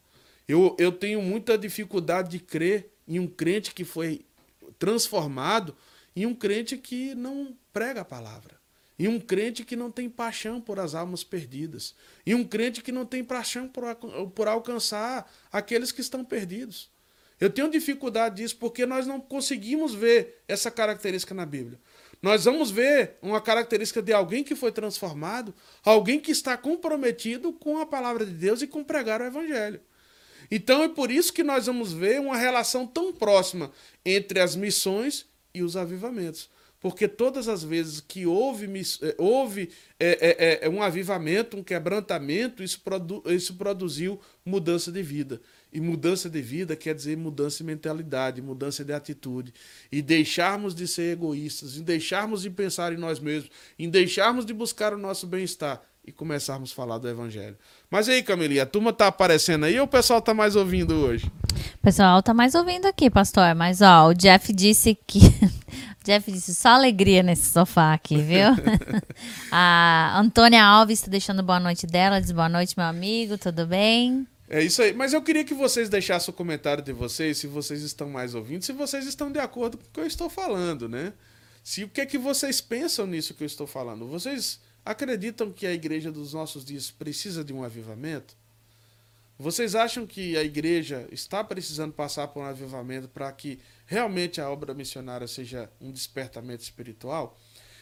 [0.48, 4.24] Eu, eu tenho muita dificuldade de crer em um crente que foi
[4.78, 5.76] transformado
[6.16, 8.58] em um crente que não prega a palavra.
[9.00, 11.94] E um crente que não tem paixão por as almas perdidas.
[12.26, 13.82] E um crente que não tem paixão por,
[14.34, 16.90] por alcançar aqueles que estão perdidos.
[17.40, 21.80] Eu tenho dificuldade disso porque nós não conseguimos ver essa característica na Bíblia.
[22.20, 27.78] Nós vamos ver uma característica de alguém que foi transformado, alguém que está comprometido com
[27.78, 29.80] a palavra de Deus e com pregar o evangelho.
[30.50, 33.72] Então é por isso que nós vamos ver uma relação tão próxima
[34.04, 36.50] entre as missões e os avivamentos.
[36.80, 38.66] Porque todas as vezes que houve,
[39.02, 45.02] eh, houve é, é, é, um avivamento, um quebrantamento, isso, produ, isso produziu mudança de
[45.02, 45.42] vida.
[45.70, 49.52] E mudança de vida quer dizer mudança de mentalidade, mudança de atitude.
[49.92, 54.54] E deixarmos de ser egoístas, em deixarmos de pensar em nós mesmos, em deixarmos de
[54.54, 57.58] buscar o nosso bem-estar e começarmos a falar do Evangelho.
[57.90, 61.30] Mas aí, Camilinha, a turma tá aparecendo aí ou o pessoal tá mais ouvindo hoje?
[61.74, 63.54] O pessoal tá mais ouvindo aqui, pastor.
[63.54, 65.20] Mas ó, o Jeff disse que.
[66.02, 68.48] Jeff disse só alegria nesse sofá aqui, viu?
[69.52, 72.20] a Antônia Alves está deixando boa noite dela.
[72.20, 74.26] Diz boa noite, meu amigo, tudo bem?
[74.48, 74.94] É isso aí.
[74.94, 78.64] Mas eu queria que vocês deixassem o comentário de vocês, se vocês estão mais ouvindo,
[78.64, 81.12] se vocês estão de acordo com o que eu estou falando, né?
[81.62, 84.06] Se o que é que vocês pensam nisso que eu estou falando?
[84.06, 88.34] Vocês acreditam que a igreja dos nossos dias precisa de um avivamento?
[89.38, 93.58] Vocês acham que a igreja está precisando passar por um avivamento para que
[93.90, 97.37] realmente a obra missionária seja um despertamento espiritual?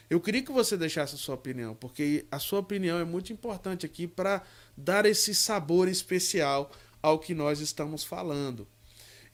[0.08, 3.84] Eu queria que você deixasse a sua opinião, porque a sua opinião é muito importante
[3.84, 4.42] aqui para
[4.74, 8.66] dar esse sabor especial ao que nós estamos falando.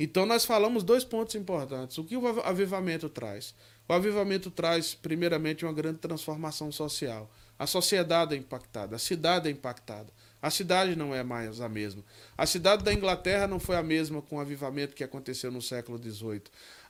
[0.01, 1.97] Então, nós falamos dois pontos importantes.
[1.97, 3.55] O que o avivamento traz?
[3.89, 7.31] O avivamento traz, primeiramente, uma grande transformação social.
[7.57, 10.13] a sociedade é impactada, a cidade é impactada.
[10.45, 12.05] A cidade não é mais a mesma.
[12.37, 15.97] A cidade da Inglaterra não foi a mesma com o avivamento que aconteceu no século
[15.97, 16.43] XVIII.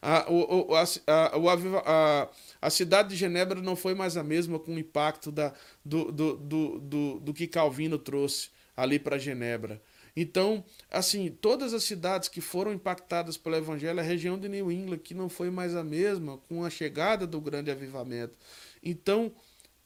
[0.02, 1.42] A, a,
[1.86, 2.28] a,
[2.60, 5.52] a, cidade de Genebra não foi mais a mesma com o impacto da,
[5.84, 9.80] do, do, do, do, do que Calvino trouxe ali para Genebra.
[10.16, 14.98] Então, assim, todas as cidades que foram impactadas pelo Evangelho, a região de New England,
[14.98, 18.36] que não foi mais a mesma com a chegada do grande avivamento.
[18.82, 19.30] Então,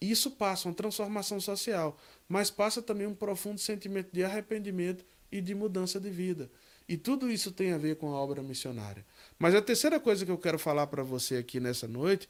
[0.01, 1.99] isso passa uma transformação social,
[2.29, 6.51] mas passa também um profundo sentimento de arrependimento e de mudança de vida.
[6.89, 9.05] E tudo isso tem a ver com a obra missionária.
[9.39, 12.29] Mas a terceira coisa que eu quero falar para você aqui nessa noite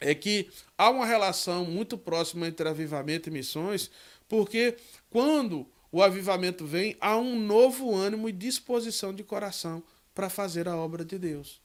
[0.00, 3.90] é que há uma relação muito próxima entre avivamento e missões,
[4.28, 4.76] porque
[5.08, 9.82] quando o avivamento vem, há um novo ânimo e disposição de coração
[10.14, 11.60] para fazer a obra de Deus.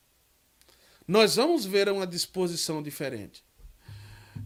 [1.06, 3.44] Nós vamos ver uma disposição diferente.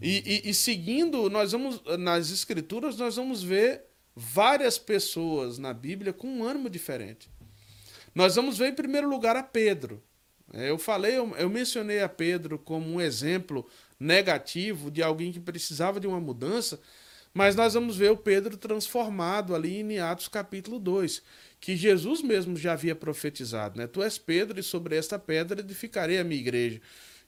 [0.07, 6.13] E, e, e, seguindo, nós vamos nas escrituras, nós vamos ver várias pessoas na Bíblia
[6.13, 7.27] com um ânimo diferente.
[8.13, 10.03] Nós vamos ver em primeiro lugar a Pedro.
[10.53, 13.67] É, eu falei, eu, eu mencionei a Pedro como um exemplo
[13.99, 16.79] negativo de alguém que precisava de uma mudança,
[17.33, 21.23] mas nós vamos ver o Pedro transformado ali em Atos capítulo 2,
[21.59, 23.87] que Jesus mesmo já havia profetizado, né?
[23.87, 26.79] Tu és Pedro e sobre esta pedra edificarei a minha igreja.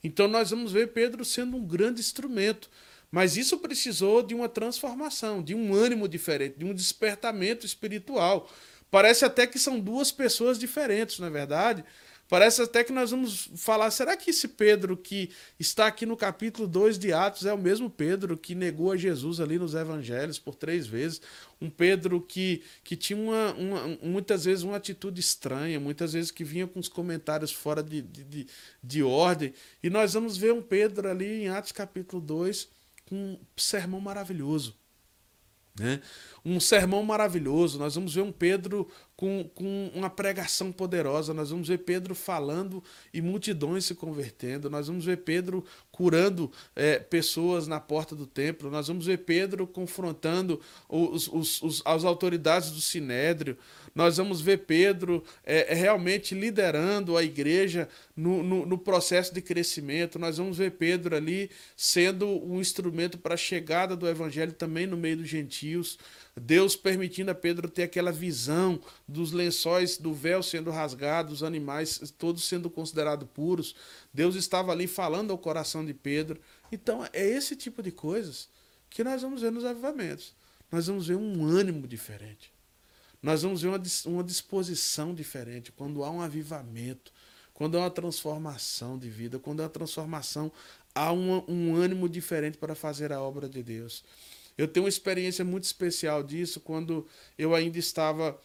[0.03, 2.69] Então nós vamos ver Pedro sendo um grande instrumento.
[3.09, 8.49] Mas isso precisou de uma transformação, de um ânimo diferente, de um despertamento espiritual.
[8.91, 11.85] Parece até que são duas pessoas diferentes, não é verdade?
[12.29, 16.67] Parece até que nós vamos falar, será que esse Pedro que está aqui no capítulo
[16.67, 20.53] 2 de Atos é o mesmo Pedro que negou a Jesus ali nos evangelhos por
[20.55, 21.21] três vezes?
[21.61, 26.43] Um Pedro que, que tinha uma, uma muitas vezes uma atitude estranha, muitas vezes que
[26.43, 28.47] vinha com os comentários fora de, de, de,
[28.83, 29.53] de ordem.
[29.81, 32.67] E nós vamos ver um Pedro ali em Atos capítulo 2
[33.05, 34.75] com um sermão maravilhoso.
[35.79, 36.01] Né?
[36.43, 37.77] Um sermão maravilhoso.
[37.77, 41.33] Nós vamos ver um Pedro com, com uma pregação poderosa.
[41.33, 44.69] Nós vamos ver Pedro falando e multidões se convertendo.
[44.69, 48.71] Nós vamos ver Pedro curando é, pessoas na porta do templo.
[48.71, 53.57] Nós vamos ver Pedro confrontando os, os, os as autoridades do sinédrio.
[53.97, 59.41] Nós vamos ver Pedro é, é, realmente liderando a igreja no, no, no, processo de
[59.41, 60.19] crescimento.
[60.19, 64.95] Nós vamos ver Pedro ali sendo um instrumento para a chegada do evangelho também no
[64.95, 65.97] meio dos gentios.
[66.39, 72.13] Deus permitindo a Pedro ter aquela visão dos lençóis do véu sendo rasgados, os animais
[72.19, 73.75] todos sendo considerados puros.
[74.13, 76.39] Deus estava ali falando ao coração de Pedro.
[76.71, 78.47] Então, é esse tipo de coisas
[78.91, 80.35] que nós vamos ver nos avivamentos.
[80.71, 82.55] Nós vamos ver um ânimo diferente.
[83.27, 85.69] Nós vamos ver uma, uma disposição diferente.
[85.69, 87.11] Quando há um avivamento,
[87.53, 90.49] quando há uma transformação de vida, quando há uma transformação,
[90.95, 94.01] há um, um ânimo diferente para fazer a obra de Deus.
[94.57, 97.05] Eu tenho uma experiência muito especial disso quando
[97.37, 98.39] eu ainda estava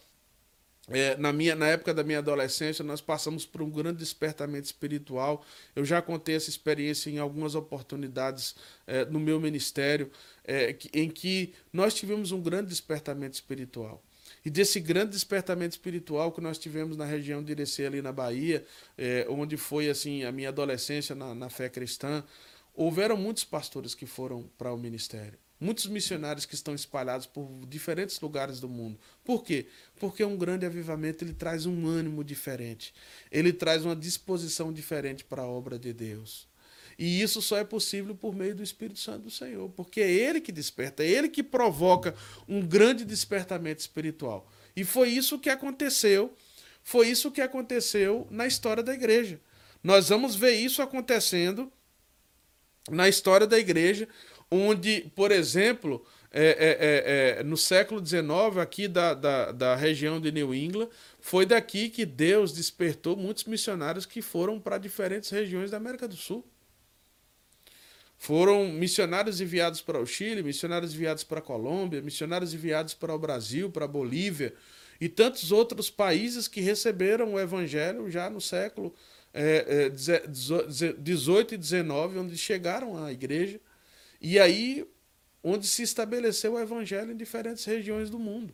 [0.89, 5.45] é, na, minha, na época da minha adolescência, nós passamos por um grande despertamento espiritual.
[5.73, 8.53] Eu já contei essa experiência em algumas oportunidades
[8.85, 10.11] é, no meu ministério,
[10.43, 14.03] é, em que nós tivemos um grande despertamento espiritual.
[14.45, 18.65] E desse grande despertamento espiritual que nós tivemos na região de Irecê, ali na Bahia,
[18.97, 22.23] é, onde foi assim a minha adolescência na, na fé cristã,
[22.73, 28.19] houveram muitos pastores que foram para o ministério muitos missionários que estão espalhados por diferentes
[28.19, 28.99] lugares do mundo.
[29.23, 29.67] Por quê?
[29.95, 32.93] Porque um grande avivamento ele traz um ânimo diferente.
[33.31, 36.47] Ele traz uma disposição diferente para a obra de Deus.
[36.97, 40.39] E isso só é possível por meio do Espírito Santo do Senhor, porque é ele
[40.39, 42.15] que desperta, é ele que provoca
[42.47, 44.49] um grande despertamento espiritual.
[44.75, 46.33] E foi isso que aconteceu,
[46.83, 49.39] foi isso que aconteceu na história da igreja.
[49.83, 51.71] Nós vamos ver isso acontecendo
[52.89, 54.07] na história da igreja,
[54.49, 60.19] onde, por exemplo, é, é, é, é no século XIX, aqui da, da, da, região
[60.19, 60.89] de New England,
[61.19, 66.15] foi daqui que Deus despertou muitos missionários que foram para diferentes regiões da América do
[66.15, 66.45] Sul.
[68.23, 73.19] Foram missionários enviados para o Chile, missionários enviados para a Colômbia, missionários enviados para o
[73.19, 74.53] Brasil, para a Bolívia
[75.01, 78.95] e tantos outros países que receberam o Evangelho já no século
[79.33, 83.59] é, é, 18 e 19, onde chegaram à igreja.
[84.21, 84.87] E aí,
[85.43, 88.53] onde se estabeleceu o evangelho em diferentes regiões do mundo.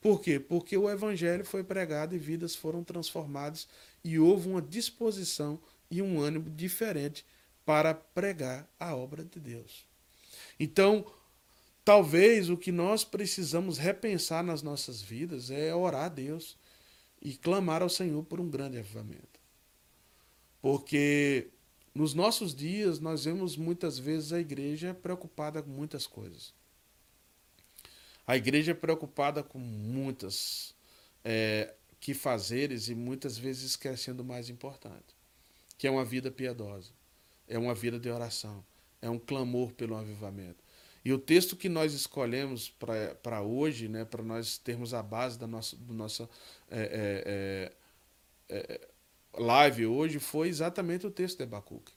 [0.00, 0.38] Por quê?
[0.38, 3.66] Porque o evangelho foi pregado e vidas foram transformadas
[4.04, 7.24] e houve uma disposição e um ânimo diferente
[7.70, 9.86] para pregar a obra de Deus.
[10.58, 11.06] Então,
[11.84, 16.56] talvez o que nós precisamos repensar nas nossas vidas é orar a Deus
[17.22, 19.38] e clamar ao Senhor por um grande avivamento.
[20.60, 21.46] Porque
[21.94, 26.52] nos nossos dias, nós vemos muitas vezes a igreja preocupada com muitas coisas.
[28.26, 30.74] A igreja é preocupada com muitas
[31.24, 35.14] é, que fazeres e muitas vezes esquecendo o mais importante,
[35.78, 36.98] que é uma vida piedosa,
[37.50, 38.64] é uma vida de oração,
[39.02, 40.64] é um clamor pelo avivamento.
[41.04, 42.70] E o texto que nós escolhemos
[43.22, 46.28] para hoje, né, para nós termos a base da nossa, do nossa
[46.70, 47.72] é,
[48.48, 48.88] é, é, é
[49.42, 51.92] live hoje foi exatamente o texto de Abacuque.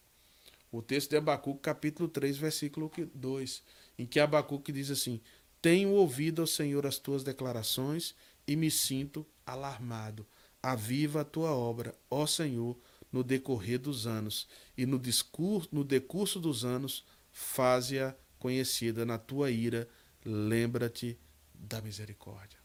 [0.72, 3.64] O texto de Abacuque, capítulo 3, versículo 2,
[4.00, 5.22] em que Abacuque diz assim:
[5.62, 8.16] Tenho ouvido ao Senhor as tuas declarações
[8.48, 10.26] e me sinto alarmado.
[10.64, 12.78] Aviva a tua obra, ó Senhor,
[13.14, 19.52] no decorrer dos anos, e no, discurso, no decurso dos anos, faze-a conhecida na tua
[19.52, 19.88] ira,
[20.26, 21.18] lembra-te
[21.54, 22.58] da misericórdia.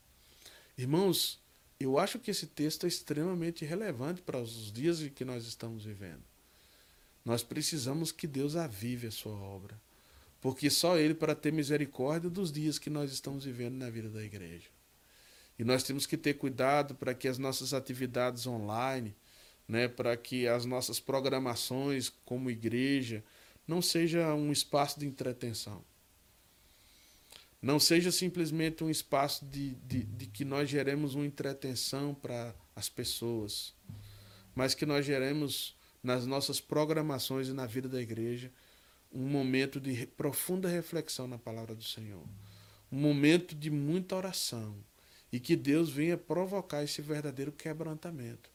[0.77, 1.39] Irmãos,
[1.79, 5.85] eu acho que esse texto é extremamente relevante para os dias em que nós estamos
[5.85, 6.25] vivendo.
[7.25, 9.79] Nós precisamos que Deus avive a sua obra,
[10.41, 14.25] porque só Ele para ter misericórdia dos dias que nós estamos vivendo na vida da
[14.25, 14.69] igreja.
[15.59, 19.15] E nós temos que ter cuidado para que as nossas atividades online,
[19.69, 23.23] né, para que as nossas programações como igreja
[23.67, 25.85] não seja um espaço de entretenção.
[27.61, 32.89] Não seja simplesmente um espaço de, de, de que nós geremos uma entretenção para as
[32.89, 33.75] pessoas,
[34.55, 38.51] mas que nós geremos nas nossas programações e na vida da igreja
[39.13, 42.25] um momento de profunda reflexão na palavra do Senhor,
[42.91, 44.77] um momento de muita oração
[45.33, 48.51] e que Deus venha provocar esse verdadeiro quebrantamento.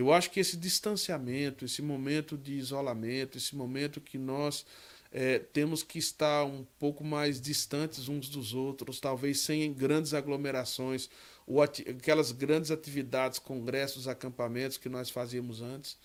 [0.00, 4.64] Eu acho que esse distanciamento, esse momento de isolamento, esse momento que nós
[5.12, 11.10] é, temos que estar um pouco mais distantes uns dos outros, talvez sem grandes aglomerações,
[11.46, 15.98] ou aquelas grandes atividades, congressos, acampamentos que nós fazíamos antes.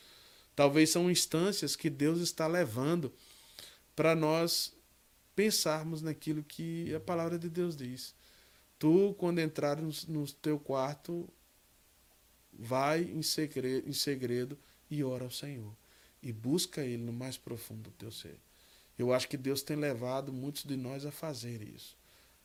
[0.53, 3.13] Talvez são instâncias que Deus está levando
[3.95, 4.73] para nós
[5.33, 8.13] pensarmos naquilo que a palavra de Deus diz.
[8.77, 11.29] Tu, quando entrares no, teu quarto,
[12.57, 14.57] vai em segredo, em segredo
[14.89, 15.75] e ora ao Senhor.
[16.21, 18.37] E busca Ele no mais profundo do teu ser.
[18.97, 21.97] Eu acho que Deus tem levado muitos de nós a fazer isso,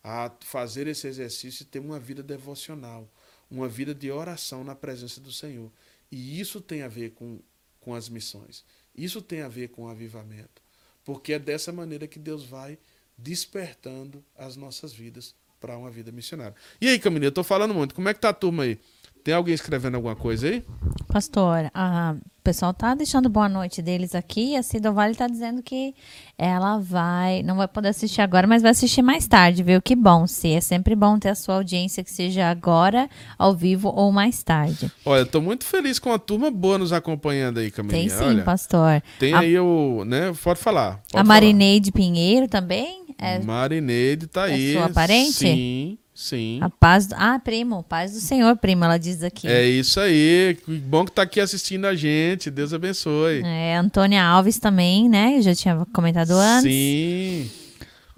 [0.02, 3.08] a fazer esse exercício e ter uma vida devocional,
[3.50, 5.70] uma vida de oração na presença do Senhor.
[6.11, 7.40] E isso tem a ver com,
[7.78, 8.64] com as missões.
[8.94, 10.61] Isso tem a ver com o avivamento.
[11.04, 12.78] Porque é dessa maneira que Deus vai
[13.16, 16.54] despertando as nossas vidas para uma vida missionária.
[16.80, 17.94] E aí, Camilinha, eu tô falando muito.
[17.94, 18.78] Como é que tá a turma aí?
[19.22, 20.64] Tem alguém escrevendo alguma coisa aí?
[21.08, 24.56] Pastor, a, o pessoal tá deixando boa noite deles aqui.
[24.56, 25.94] A Cida Vale tá dizendo que
[26.38, 29.82] ela vai, não vai poder assistir agora, mas vai assistir mais tarde, viu?
[29.82, 33.92] Que bom, se é sempre bom ter a sua audiência que seja agora, ao vivo
[33.94, 34.90] ou mais tarde.
[35.04, 38.08] Olha, eu tô muito feliz com a turma boa nos acompanhando aí, Camilinha.
[38.08, 39.02] Tem sim, Olha, pastor.
[39.18, 40.32] Tem a, aí o, né?
[40.42, 41.02] Pode falar.
[41.12, 41.24] Pode a.
[41.24, 43.09] Marineide Pinheiro também.
[43.20, 44.72] É, Marineide tá é aí.
[44.72, 45.32] sua parente?
[45.32, 45.98] Sim.
[46.14, 46.58] Sim.
[46.60, 47.06] A paz.
[47.06, 47.14] Do...
[47.16, 49.48] Ah, primo, paz do Senhor, primo, ela diz aqui.
[49.48, 50.56] É isso aí.
[50.64, 52.50] Que bom que tá aqui assistindo a gente.
[52.50, 53.42] Deus abençoe.
[53.42, 55.38] É, Antônia Alves também, né?
[55.38, 56.70] Eu já tinha comentado antes.
[56.70, 57.50] Sim.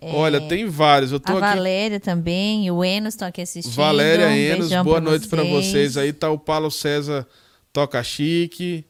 [0.01, 1.13] É, Olha, tem vários.
[1.13, 1.41] Eu tô a aqui...
[1.57, 3.75] Valéria também, o Enos estão aqui assistindo.
[3.75, 5.97] Valéria um Enos, boa pra noite para vocês.
[5.97, 7.25] Aí tá o Paulo César
[7.73, 8.85] Toca Chique.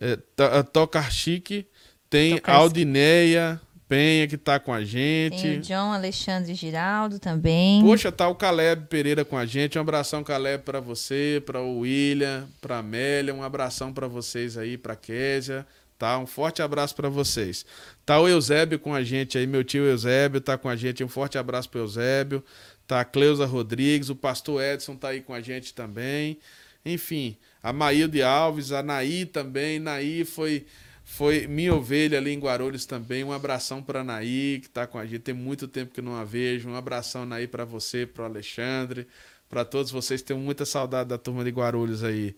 [0.00, 1.66] É, to- Toca Chique.
[2.08, 5.68] Tem Toca- Aldineia Penha que tá com a Tem o gente.
[5.68, 7.80] John Alexandre Giraldo também.
[7.82, 9.78] Poxa, tá o Caleb Pereira com a gente.
[9.78, 13.32] Um abração, Caleb, para você, para o William, para Amélia.
[13.32, 15.64] Um abração para vocês aí, para Késia.
[15.96, 16.18] Tá?
[16.18, 17.64] Um forte abraço para vocês.
[18.04, 21.04] Tá o Eusébio com a gente aí, meu tio Eusébio tá com a gente.
[21.04, 22.42] Um forte abraço pro Eusébio.
[22.88, 26.38] Tá a Cleusa Rodrigues, o pastor Edson tá aí com a gente também.
[26.84, 29.78] Enfim, a Maílde Alves, a Naí também.
[29.78, 30.66] Naí foi
[31.08, 33.22] foi minha ovelha ali em Guarulhos também.
[33.22, 35.20] Um abração para Naí, que tá com a gente.
[35.20, 36.68] Tem muito tempo que não a vejo.
[36.68, 39.06] Um abração, Naí, para você, para o Alexandre,
[39.48, 40.20] para todos vocês.
[40.20, 42.34] Tenho muita saudade da turma de Guarulhos aí.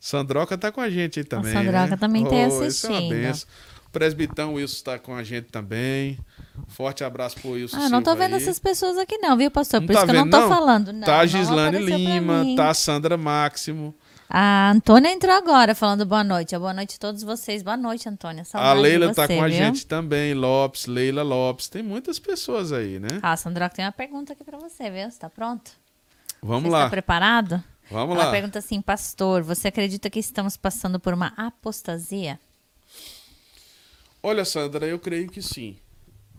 [0.00, 1.52] Sandroca tá com a gente aí também.
[1.52, 1.96] Sandroca né?
[1.96, 3.08] também tá isso é uma assistindo.
[3.10, 3.48] benção.
[3.92, 6.18] Presbitão Wilson está com a gente também.
[6.66, 7.76] Forte abraço pro Wilson.
[7.76, 8.42] Ah, não tô Silva vendo aí.
[8.42, 9.80] essas pessoas aqui não, viu, pastor?
[9.80, 10.48] Não Por tá isso que eu não tô não?
[10.48, 10.92] falando.
[10.92, 13.94] Não, Tá a não Gislane Lima, tá a Sandra Máximo,
[14.34, 16.56] A Antônia entrou agora falando boa noite.
[16.56, 17.62] Boa noite a todos vocês.
[17.62, 18.40] Boa noite, Antônia.
[18.40, 19.56] a Saudade Leila de tá você, com a viu?
[19.58, 21.68] gente também, Lopes, Leila Lopes.
[21.68, 23.20] Tem muitas pessoas aí, né?
[23.22, 25.10] Ah, Sandra, tem uma pergunta aqui pra você, viu?
[25.10, 25.72] Você tá pronto?
[26.42, 27.62] Vamos você lá, está preparado?
[27.90, 28.30] vamos Ela lá.
[28.30, 32.40] pergunta assim, pastor, você acredita que estamos passando por uma apostasia?
[34.22, 35.76] Olha, Sandra, eu creio que sim.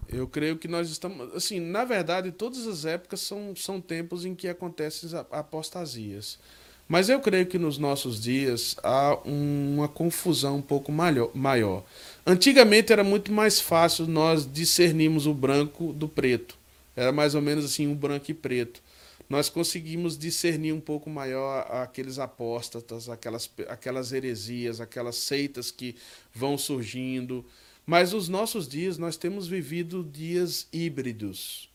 [0.09, 1.31] Eu creio que nós estamos.
[1.35, 6.39] Assim, na verdade, todas as épocas são, são tempos em que acontecem as apostasias.
[6.87, 11.83] Mas eu creio que nos nossos dias há uma confusão um pouco maior.
[12.25, 16.57] Antigamente era muito mais fácil nós discernirmos o branco do preto.
[16.95, 18.81] Era mais ou menos assim, um branco e preto.
[19.29, 25.95] Nós conseguimos discernir um pouco maior aqueles apóstatas, aquelas, aquelas heresias, aquelas seitas que
[26.33, 27.43] vão surgindo.
[27.85, 31.69] Mas nos nossos dias nós temos vivido dias híbridos.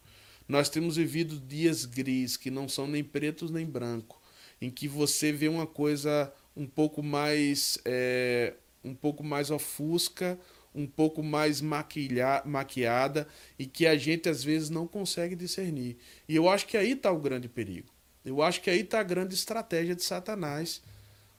[0.46, 4.17] Nós temos vivido dias gris, que não são nem pretos nem branco,
[4.60, 8.54] em que você vê uma coisa um pouco mais é,
[8.84, 10.38] um pouco mais ofusca,
[10.74, 13.26] um pouco mais maquilha, maquiada
[13.58, 15.96] e que a gente às vezes não consegue discernir.
[16.28, 17.88] E eu acho que aí está o grande perigo.
[18.24, 20.82] Eu acho que aí está a grande estratégia de Satanás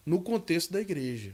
[0.06, 1.34] no contexto da igreja.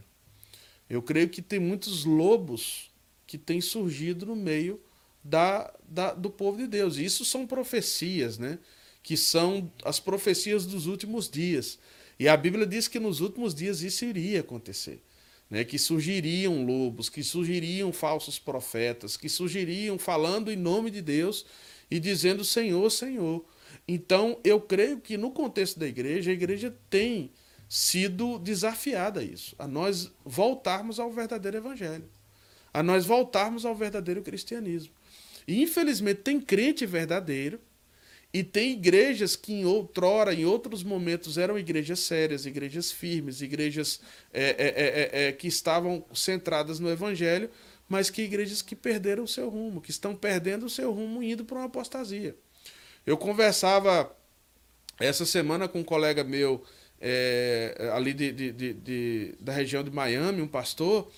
[0.90, 2.92] Eu creio que tem muitos lobos
[3.26, 4.80] que têm surgido no meio
[5.24, 6.98] da, da, do povo de Deus.
[6.98, 8.60] E isso são profecias, né?
[9.06, 11.80] Que são as profecias dos últimos dias.
[12.20, 15.01] E a Bíblia diz que nos últimos dias isso iria acontecer
[15.49, 21.45] né, que surgiriam lobos, que surgiriam falsos profetas, que surgiriam falando em nome de Deus
[21.89, 23.45] e dizendo Senhor, Senhor.
[23.88, 27.32] Então, eu creio que no contexto da igreja, a igreja tem
[27.70, 32.10] sido desafiada a isso, a nós voltarmos ao verdadeiro evangelho,
[32.74, 34.93] a nós voltarmos ao verdadeiro cristianismo.
[35.47, 37.60] E infelizmente tem crente verdadeiro
[38.36, 44.02] e tem igrejas que em outrora, em outros momentos, eram igrejas sérias, igrejas firmes, igrejas
[44.34, 47.50] é, é, é, é, é que estavam centradas no Evangelho,
[47.88, 51.46] mas que igrejas que perderam o seu rumo, que estão perdendo o seu rumo indo
[51.46, 52.36] para uma apostasia.
[53.06, 54.14] Eu conversava
[55.00, 56.62] essa semana com um colega meu
[57.00, 61.10] é, ali de, de, de, da região de Miami, um pastor,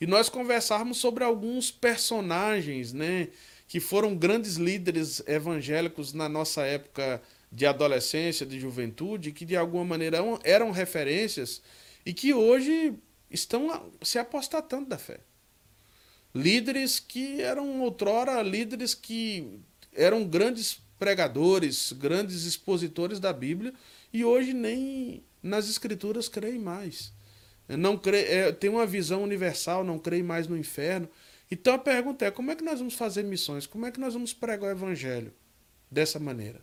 [0.00, 3.28] e nós conversávamos sobre alguns personagens, né?
[3.72, 9.82] Que foram grandes líderes evangélicos na nossa época de adolescência, de juventude, que de alguma
[9.82, 11.62] maneira eram referências
[12.04, 12.92] e que hoje
[13.30, 15.20] estão se apostatando da fé.
[16.34, 19.58] Líderes que eram outrora líderes que
[19.94, 23.72] eram grandes pregadores, grandes expositores da Bíblia
[24.12, 27.10] e hoje nem nas escrituras creem mais.
[27.66, 31.08] Não crê, é, tem uma visão universal, não creem mais no inferno.
[31.52, 33.66] Então a pergunta é: como é que nós vamos fazer missões?
[33.66, 35.34] Como é que nós vamos pregar o evangelho
[35.90, 36.62] dessa maneira?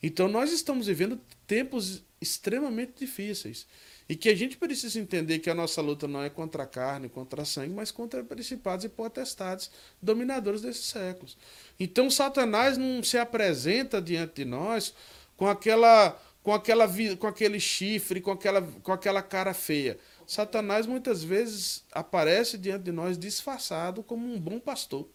[0.00, 3.66] Então nós estamos vivendo tempos extremamente difíceis
[4.08, 7.08] e que a gente precisa entender que a nossa luta não é contra a carne,
[7.08, 11.36] contra a sangue, mas contra principados e potestades dominadores desses séculos.
[11.78, 14.94] Então Satanás não se apresenta diante de nós
[15.36, 16.88] com aquela com aquela
[17.18, 19.98] com aquele chifre, com aquela com aquela cara feia.
[20.30, 25.08] Satanás muitas vezes aparece diante de nós disfarçado como um bom pastor,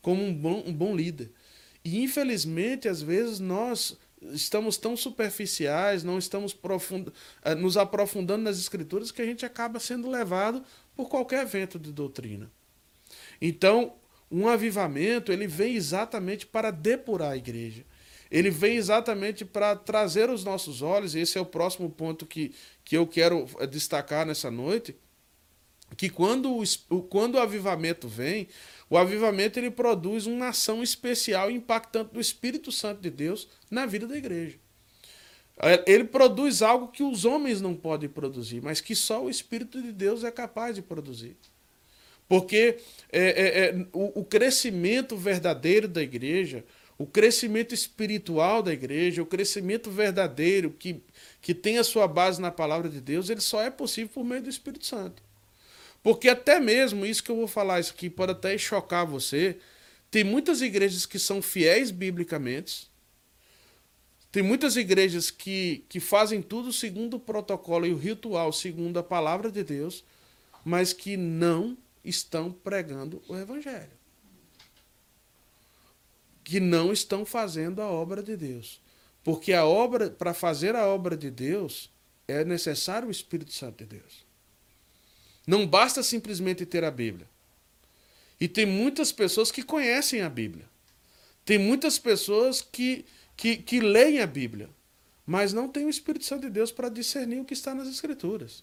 [0.00, 1.30] como um bom, um bom líder.
[1.84, 3.98] E infelizmente, às vezes, nós
[4.32, 7.12] estamos tão superficiais, não estamos profund...
[7.44, 10.64] Eh, nos aprofundando nas escrituras que a gente acaba sendo levado
[10.94, 12.50] por qualquer evento de doutrina.
[13.42, 13.92] Então,
[14.30, 17.84] um avivamento, ele vem exatamente para depurar a igreja.
[18.36, 22.54] Ele vem exatamente para trazer os nossos olhos, e esse é o próximo ponto que,
[22.84, 24.94] que eu quero eh, destacar nessa noite,
[25.96, 26.54] que quando
[26.90, 28.46] o, quando o avivamento vem,
[28.90, 34.06] o avivamento ele produz uma ação especial impactante do Espírito Santo de Deus na vida
[34.06, 34.58] da igreja.
[35.58, 39.80] É, ele produz algo que os homens não podem produzir, mas que só o Espírito
[39.80, 41.38] de Deus é capaz de produzir.
[42.28, 42.76] Porque
[43.10, 46.66] é, é, é, o, o crescimento verdadeiro da igreja,
[46.98, 51.02] o crescimento espiritual da igreja, o crescimento verdadeiro que,
[51.42, 54.42] que tem a sua base na palavra de Deus, ele só é possível por meio
[54.42, 55.22] do Espírito Santo.
[56.02, 59.58] Porque até mesmo isso que eu vou falar, isso aqui pode até chocar você,
[60.10, 62.88] tem muitas igrejas que são fiéis biblicamente,
[64.32, 69.02] tem muitas igrejas que, que fazem tudo segundo o protocolo e o ritual, segundo a
[69.02, 70.04] palavra de Deus,
[70.64, 73.95] mas que não estão pregando o Evangelho
[76.46, 78.80] que não estão fazendo a obra de Deus.
[79.24, 81.90] Porque a obra, para fazer a obra de Deus,
[82.28, 84.24] é necessário o Espírito Santo de Deus.
[85.44, 87.26] Não basta simplesmente ter a Bíblia.
[88.40, 90.66] E tem muitas pessoas que conhecem a Bíblia.
[91.44, 93.04] Tem muitas pessoas que,
[93.36, 94.70] que, que leem a Bíblia,
[95.26, 98.62] mas não tem o Espírito Santo de Deus para discernir o que está nas Escrituras.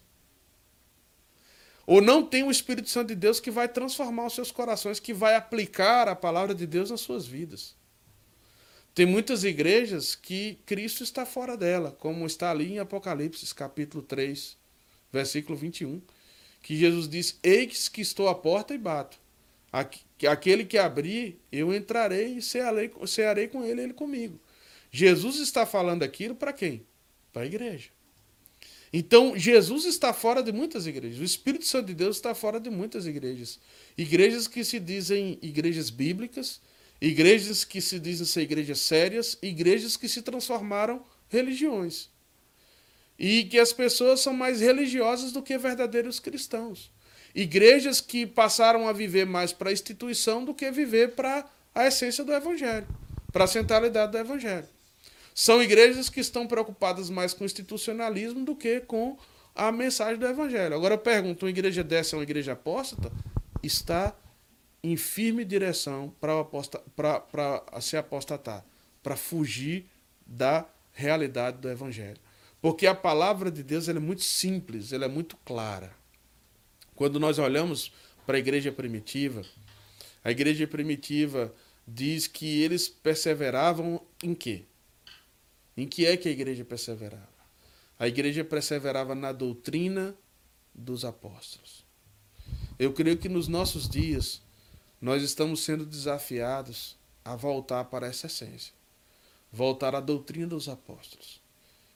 [1.86, 5.12] Ou não tem o Espírito Santo de Deus que vai transformar os seus corações, que
[5.12, 7.74] vai aplicar a palavra de Deus nas suas vidas.
[8.94, 14.56] Tem muitas igrejas que Cristo está fora dela, como está ali em Apocalipse, capítulo 3,
[15.12, 16.00] versículo 21,
[16.62, 19.18] que Jesus diz: Eis que estou à porta e bato.
[20.28, 24.38] Aquele que abrir, eu entrarei e cearei, cearei com ele, ele comigo.
[24.92, 26.86] Jesus está falando aquilo para quem?
[27.32, 27.90] Para a igreja.
[28.96, 31.18] Então, Jesus está fora de muitas igrejas.
[31.18, 33.58] O Espírito Santo de Deus está fora de muitas igrejas.
[33.98, 36.60] Igrejas que se dizem igrejas bíblicas,
[37.00, 42.08] igrejas que se dizem ser igrejas sérias, igrejas que se transformaram religiões.
[43.18, 46.92] E que as pessoas são mais religiosas do que verdadeiros cristãos.
[47.34, 52.22] Igrejas que passaram a viver mais para a instituição do que viver para a essência
[52.22, 52.86] do evangelho,
[53.32, 54.68] para a centralidade do evangelho.
[55.34, 59.18] São igrejas que estão preocupadas mais com o institucionalismo do que com
[59.52, 60.74] a mensagem do Evangelho.
[60.74, 63.10] Agora eu pergunto: uma igreja dessa é uma igreja apóstata?
[63.60, 64.16] Está
[64.82, 66.80] em firme direção para aposta,
[67.80, 68.64] se apostatar,
[69.02, 69.86] para fugir
[70.24, 72.20] da realidade do Evangelho.
[72.60, 75.92] Porque a palavra de Deus é muito simples, ela é muito clara.
[76.94, 77.92] Quando nós olhamos
[78.24, 79.42] para a igreja primitiva,
[80.22, 81.52] a igreja primitiva
[81.86, 84.64] diz que eles perseveravam em quê?
[85.76, 87.34] Em que é que a igreja perseverava?
[87.98, 90.14] A igreja perseverava na doutrina
[90.74, 91.84] dos apóstolos.
[92.78, 94.42] Eu creio que nos nossos dias
[95.00, 98.72] nós estamos sendo desafiados a voltar para essa essência.
[99.52, 101.40] Voltar à doutrina dos apóstolos.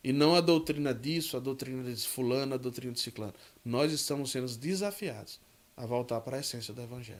[0.03, 3.35] E não a doutrina disso, a doutrina de fulano, a doutrina de ciclano.
[3.65, 5.41] Nós estamos sendo desafiados
[5.77, 7.19] a voltar para a essência do evangelho.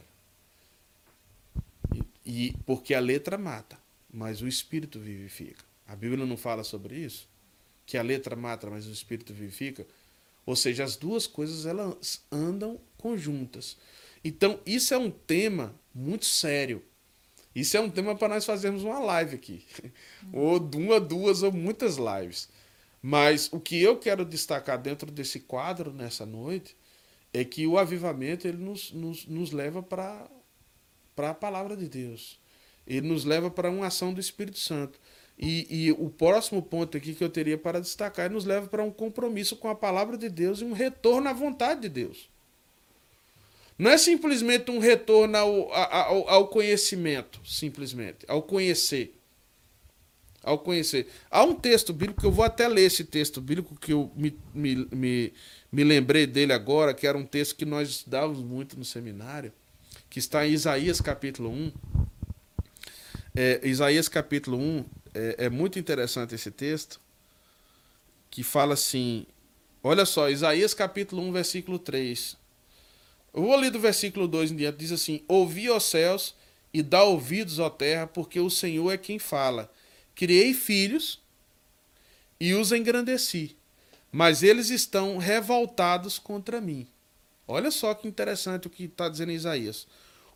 [1.93, 3.79] E, e porque a letra mata,
[4.13, 5.68] mas o espírito vivifica.
[5.89, 7.27] A Bíblia não fala sobre isso?
[7.87, 9.87] Que a letra mata, mas o espírito vivifica?
[10.45, 13.77] Ou seja, as duas coisas elas andam conjuntas.
[14.23, 16.85] Então, isso é um tema muito sério.
[17.55, 19.65] Isso é um tema para nós fazermos uma live aqui.
[20.33, 22.49] ou uma, duas ou muitas lives.
[23.01, 26.77] Mas o que eu quero destacar dentro desse quadro nessa noite
[27.33, 30.29] é que o avivamento ele nos, nos, nos leva para
[31.17, 32.39] a palavra de Deus.
[32.87, 34.99] Ele nos leva para uma ação do Espírito Santo.
[35.39, 38.91] E, e, o próximo ponto aqui que eu teria para destacar nos leva para um
[38.91, 42.29] compromisso com a palavra de Deus e um retorno à vontade de Deus.
[43.79, 49.15] Não é simplesmente um retorno ao, ao, ao conhecimento, simplesmente, ao conhecer.
[50.43, 51.07] Ao conhecer.
[51.31, 54.89] Há um texto bíblico, eu vou até ler esse texto bíblico, que eu me, me,
[54.91, 55.33] me,
[55.71, 59.53] me lembrei dele agora, que era um texto que nós estudávamos muito no seminário,
[60.11, 61.73] que está em Isaías capítulo 1.
[63.37, 64.85] É, Isaías capítulo 1,
[65.15, 67.01] é, é muito interessante esse texto,
[68.31, 69.27] que fala assim:
[69.83, 72.37] olha só, Isaías capítulo 1, versículo 3.
[73.35, 76.35] Eu vou ler do versículo 2 em diante, diz assim: Ouvi, ó céus,
[76.73, 79.73] e dá ouvidos, ó terra, porque o Senhor é quem fala.
[80.15, 81.21] Criei filhos
[82.41, 83.57] e os engrandeci,
[84.11, 86.87] mas eles estão revoltados contra mim.
[87.47, 89.87] Olha só que interessante o que está dizendo Isaías.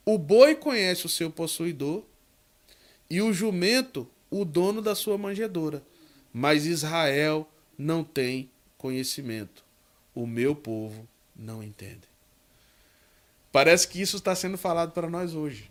[0.04, 2.04] O boi conhece o seu possuidor,
[3.10, 5.82] e o jumento o dono da sua manjedoura.
[6.32, 9.62] Mas Israel não tem conhecimento.
[10.14, 11.06] O meu povo
[11.36, 12.08] não entende.
[13.52, 15.70] Parece que isso está sendo falado para nós hoje.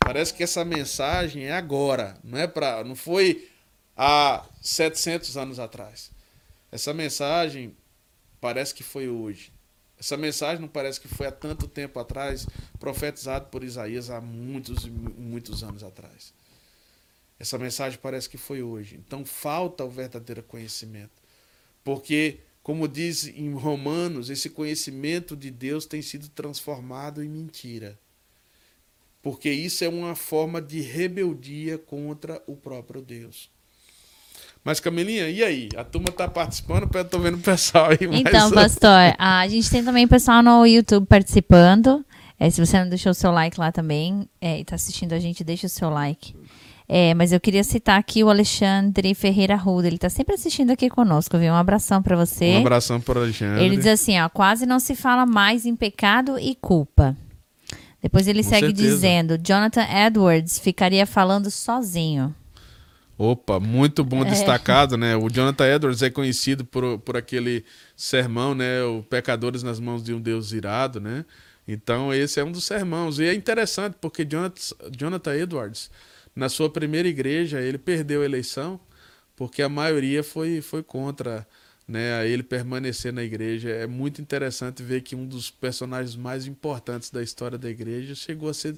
[0.00, 3.50] Parece que essa mensagem é agora, não é para, não foi
[3.94, 6.10] há 700 anos atrás.
[6.72, 7.76] Essa mensagem
[8.40, 9.52] parece que foi hoje.
[10.00, 12.46] Essa mensagem não parece que foi há tanto tempo atrás,
[12.78, 16.32] profetizado por Isaías há muitos muitos anos atrás.
[17.38, 19.00] Essa mensagem parece que foi hoje.
[19.06, 21.22] Então falta o verdadeiro conhecimento.
[21.84, 27.98] Porque, como diz em Romanos, esse conhecimento de Deus tem sido transformado em mentira.
[29.22, 33.50] Porque isso é uma forma de rebeldia contra o próprio Deus.
[34.64, 35.68] Mas, Camilinha, e aí?
[35.76, 36.88] A turma está participando?
[36.92, 37.98] Eu tô vendo o pessoal aí.
[38.12, 42.04] Então, pastor, a gente tem também pessoal no YouTube participando.
[42.38, 45.18] É, se você não deixou o seu like lá também é, e está assistindo a
[45.18, 46.34] gente, deixa o seu like.
[46.90, 49.86] É, mas eu queria citar aqui o Alexandre Ferreira Ruda.
[49.86, 51.52] Ele está sempre assistindo aqui conosco, viu?
[51.52, 52.54] Um abração para você.
[52.54, 53.62] Um abração para Alexandre.
[53.62, 57.14] Ele diz assim, ó, quase não se fala mais em pecado e culpa.
[58.00, 58.88] Depois ele Com segue certeza.
[58.88, 62.34] dizendo, Jonathan Edwards ficaria falando sozinho.
[63.18, 64.30] Opa, muito bom é.
[64.30, 65.14] destacado, né?
[65.14, 67.64] O Jonathan Edwards é conhecido por, por aquele
[67.94, 68.82] sermão, né?
[68.84, 71.24] O Pecadores nas mãos de um Deus irado, né?
[71.66, 73.18] Então, esse é um dos sermãos.
[73.18, 75.90] E é interessante porque Jonathan, Jonathan Edwards
[76.38, 78.78] na sua primeira igreja, ele perdeu a eleição
[79.34, 81.44] porque a maioria foi, foi contra
[81.86, 83.70] né, a ele permanecer na igreja.
[83.70, 88.48] É muito interessante ver que um dos personagens mais importantes da história da igreja chegou
[88.48, 88.76] a ser,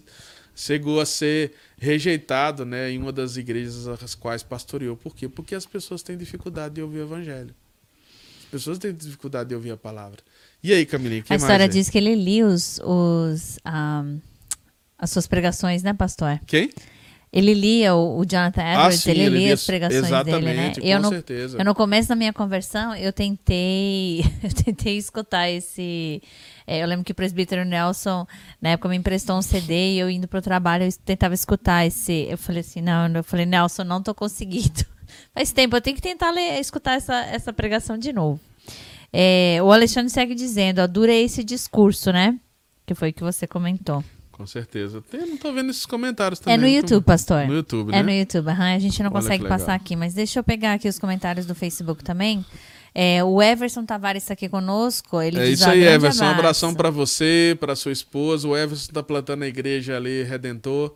[0.56, 4.96] chegou a ser rejeitado né, em uma das igrejas as quais pastoreou.
[4.96, 5.28] Por quê?
[5.28, 7.54] Porque as pessoas têm dificuldade de ouvir o evangelho.
[8.44, 10.20] As pessoas têm dificuldade de ouvir a palavra.
[10.62, 14.18] E aí, Camilinha, A história mais, diz que ele lia os, os, um,
[14.98, 16.40] as suas pregações, né, pastor?
[16.46, 16.70] Quem?
[17.32, 20.56] Ele lia o, o Jonathan Ah, Edwards, sim, ele, ele lia as pregações exatamente, dele,
[20.56, 20.72] né?
[20.74, 21.58] com Eu no, certeza.
[21.58, 26.20] eu no começo da minha conversão, eu tentei, eu tentei escutar esse.
[26.66, 28.26] é, eu lembro que o presbítero Nelson,
[28.60, 32.26] na época, me emprestou um CD e eu indo pro trabalho, eu tentava escutar esse.
[32.28, 34.84] Eu falei assim, não, eu falei, Nelson, não tô conseguindo.
[35.32, 38.40] Faz tempo, eu tenho que tentar ler, escutar essa, essa pregação de novo.
[39.12, 42.36] É, o Alexandre segue dizendo, ó, dura esse discurso, né?
[42.86, 44.02] Que foi o que você comentou.
[44.41, 45.03] Com certeza.
[45.11, 46.59] Tem, não tô vendo esses comentários É também.
[46.59, 47.47] no YouTube, pastor.
[47.47, 48.03] No YouTube, É né?
[48.03, 50.88] no YouTube, aham, a gente não Olha consegue passar aqui, mas deixa eu pegar aqui
[50.88, 52.43] os comentários do Facebook também.
[52.95, 55.20] É, o Everson Tavares está aqui conosco.
[55.20, 56.24] Ele É diz, isso aí, Everson.
[56.24, 56.41] Um abraço.
[56.41, 58.49] abração para você, para sua esposa.
[58.49, 60.95] O Everson tá plantando a igreja ali, Redentor,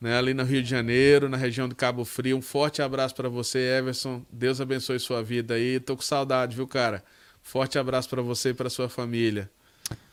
[0.00, 2.36] né, ali no Rio de Janeiro, na região do Cabo Frio.
[2.36, 4.22] Um forte abraço para você, Everson.
[4.32, 5.80] Deus abençoe sua vida aí.
[5.80, 7.02] Tô com saudade, viu, cara?
[7.42, 9.50] Forte abraço para você e para sua família.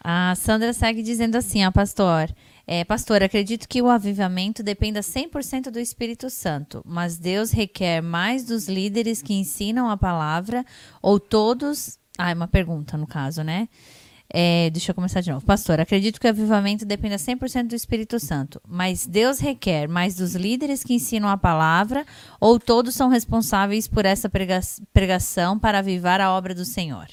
[0.03, 2.27] A Sandra segue dizendo assim, ó, pastor.
[2.73, 8.45] É, pastor, acredito que o avivamento dependa 100% do Espírito Santo, mas Deus requer mais
[8.45, 10.63] dos líderes que ensinam a palavra
[11.01, 11.99] ou todos.
[12.17, 13.67] Ah, é uma pergunta no caso, né?
[14.33, 15.45] É, deixa eu começar de novo.
[15.45, 20.33] Pastor, acredito que o avivamento dependa 100% do Espírito Santo, mas Deus requer mais dos
[20.33, 22.05] líderes que ensinam a palavra
[22.39, 24.61] ou todos são responsáveis por essa prega-
[24.93, 27.09] pregação para avivar a obra do Senhor?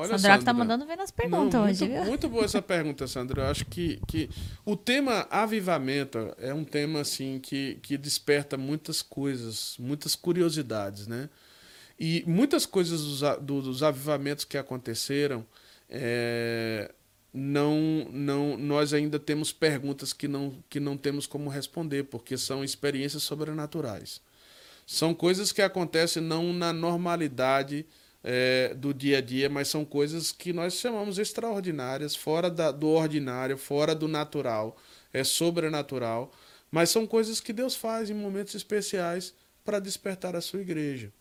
[0.00, 0.54] Olha, Sandraco tá Sandra.
[0.64, 3.42] mandando ver nas perguntas Não, hoje, muito, muito boa essa pergunta, Sandra.
[3.42, 4.28] Eu acho que, que
[4.64, 11.28] o tema avivamento é um tema assim que, que desperta muitas coisas, muitas curiosidades, né?
[11.98, 15.44] E muitas coisas dos, do- dos avivamentos que aconteceram,
[15.88, 16.90] é,
[17.32, 22.64] não, não, nós ainda temos perguntas que não, que não temos como responder, porque são
[22.64, 24.20] experiências sobrenaturais.
[24.86, 27.86] São coisas que acontecem não na normalidade
[28.22, 32.88] é, do dia a dia, mas são coisas que nós chamamos extraordinárias, fora da- do
[32.88, 34.76] ordinário, fora do natural,
[35.12, 36.32] é sobrenatural,
[36.70, 41.12] mas são coisas que Deus faz em momentos especiais para despertar a sua igreja.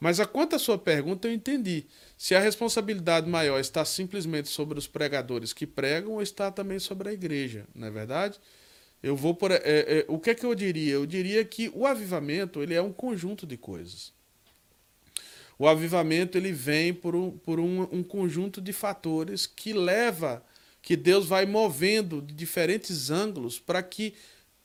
[0.00, 1.86] Mas a quanto à sua pergunta, eu entendi.
[2.16, 7.08] Se a responsabilidade maior está simplesmente sobre os pregadores que pregam ou está também sobre
[7.08, 8.38] a igreja, não é verdade?
[9.02, 9.50] Eu vou por.
[9.50, 10.94] é, é, o que é que eu diria?
[10.94, 14.12] Eu diria que o avivamento ele é um conjunto de coisas.
[15.58, 20.44] O avivamento ele vem por um, por um, um conjunto de fatores que leva,
[20.80, 24.14] que Deus vai movendo de diferentes ângulos para que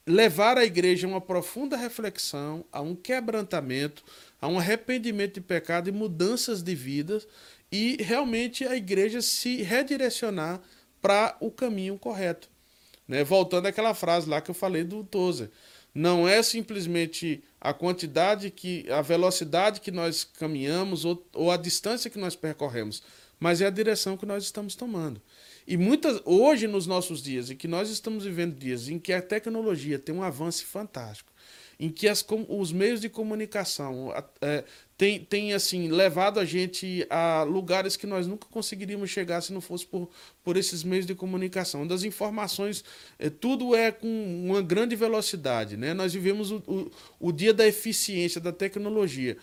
[0.05, 4.03] levar a igreja a uma profunda reflexão, a um quebrantamento,
[4.39, 7.27] a um arrependimento de pecado e mudanças de vidas
[7.71, 10.61] e realmente a igreja se redirecionar
[11.01, 12.49] para o caminho correto.
[13.07, 13.23] Né?
[13.23, 15.49] Voltando àquela frase lá que eu falei do Tozer.
[15.93, 22.09] Não é simplesmente a quantidade que, a velocidade que nós caminhamos ou, ou a distância
[22.09, 23.01] que nós percorremos,
[23.39, 25.21] mas é a direção que nós estamos tomando.
[25.65, 29.21] E muitas, hoje nos nossos dias, em que nós estamos vivendo dias em que a
[29.21, 31.31] tecnologia tem um avanço fantástico,
[31.79, 34.65] em que as, os meios de comunicação é,
[35.03, 39.59] tem, tem assim levado a gente a lugares que nós nunca conseguiríamos chegar se não
[39.59, 40.09] fosse por,
[40.41, 41.85] por esses meios de comunicação.
[41.85, 42.85] Das informações,
[43.19, 45.75] é, tudo é com uma grande velocidade.
[45.75, 45.93] Né?
[45.93, 49.35] Nós vivemos o, o, o dia da eficiência da tecnologia.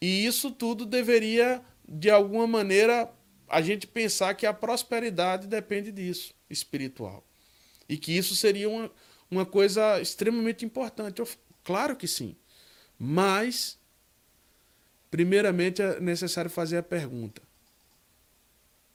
[0.00, 3.10] E isso tudo deveria, de alguma maneira,
[3.48, 7.24] a gente pensar que a prosperidade depende disso, espiritual.
[7.88, 8.88] E que isso seria uma,
[9.28, 11.18] uma coisa extremamente importante.
[11.18, 11.28] Eu-
[11.64, 12.36] claro que sim.
[12.96, 13.76] Mas,
[15.10, 17.42] primeiramente, é necessário fazer a pergunta: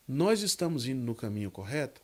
[0.07, 2.01] nós estamos indo no caminho correto?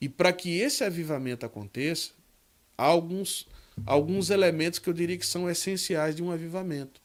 [0.00, 2.10] E para que esse avivamento aconteça,
[2.76, 3.46] há alguns,
[3.86, 7.00] alguns elementos que eu diria que são essenciais de um avivamento.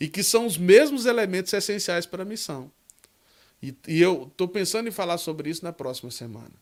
[0.00, 2.70] E que são os mesmos elementos essenciais para a missão.
[3.62, 6.52] E, e eu estou pensando em falar sobre isso na próxima semana.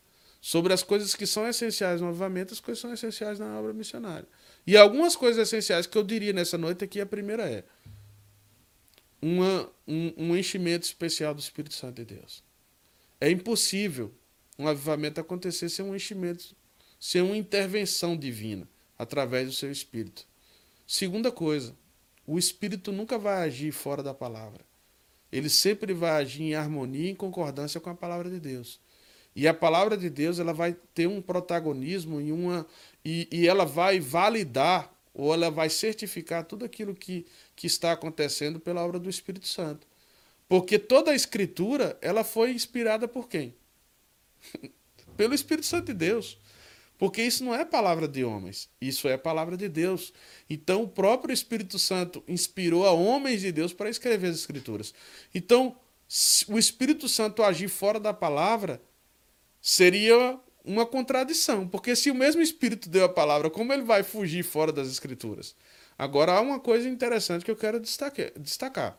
[0.41, 3.73] Sobre as coisas que são essenciais no avivamento, as coisas que são essenciais na obra
[3.73, 4.29] missionária.
[4.67, 7.65] E algumas coisas essenciais que eu diria nessa noite aqui, a primeira é
[9.21, 12.43] uma, um, um enchimento especial do Espírito Santo de Deus.
[13.21, 14.13] É impossível
[14.59, 16.57] um avivamento acontecer sem um enchimento,
[16.99, 20.27] sem uma intervenção divina através do seu Espírito.
[20.87, 21.75] Segunda coisa,
[22.27, 24.65] o Espírito nunca vai agir fora da palavra.
[25.31, 28.79] Ele sempre vai agir em harmonia e em concordância com a palavra de Deus.
[29.35, 32.67] E a palavra de Deus ela vai ter um protagonismo e, uma,
[33.05, 38.59] e, e ela vai validar ou ela vai certificar tudo aquilo que, que está acontecendo
[38.59, 39.87] pela obra do Espírito Santo.
[40.49, 43.55] Porque toda a escritura ela foi inspirada por quem?
[45.17, 46.39] Pelo Espírito Santo de Deus.
[46.99, 50.13] Porque isso não é palavra de homens, isso é palavra de Deus.
[50.49, 54.95] Então o próprio Espírito Santo inspirou a homens de Deus para escrever as escrituras.
[55.35, 55.77] Então,
[56.47, 58.81] o Espírito Santo agir fora da palavra
[59.61, 64.43] seria uma contradição, porque se o mesmo Espírito deu a palavra, como ele vai fugir
[64.43, 65.55] fora das Escrituras?
[65.99, 68.99] Agora há uma coisa interessante que eu quero destacar.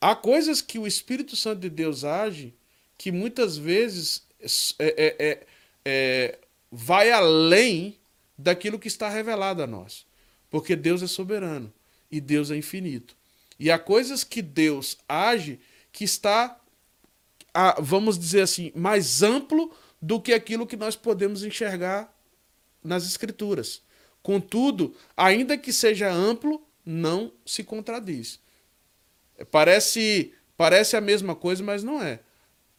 [0.00, 2.54] Há coisas que o Espírito Santo de Deus age
[2.98, 4.26] que muitas vezes
[4.78, 5.46] é, é, é,
[5.84, 6.38] é
[6.70, 7.96] vai além
[8.36, 10.04] daquilo que está revelado a nós.
[10.50, 11.72] Porque Deus é soberano
[12.10, 13.16] e Deus é infinito.
[13.58, 15.58] E há coisas que Deus age
[15.92, 16.60] que está,
[17.80, 19.72] vamos dizer assim, mais amplo
[20.04, 22.14] do que aquilo que nós podemos enxergar
[22.82, 23.80] nas Escrituras.
[24.22, 28.38] Contudo, ainda que seja amplo, não se contradiz.
[29.50, 32.20] Parece, parece a mesma coisa, mas não é.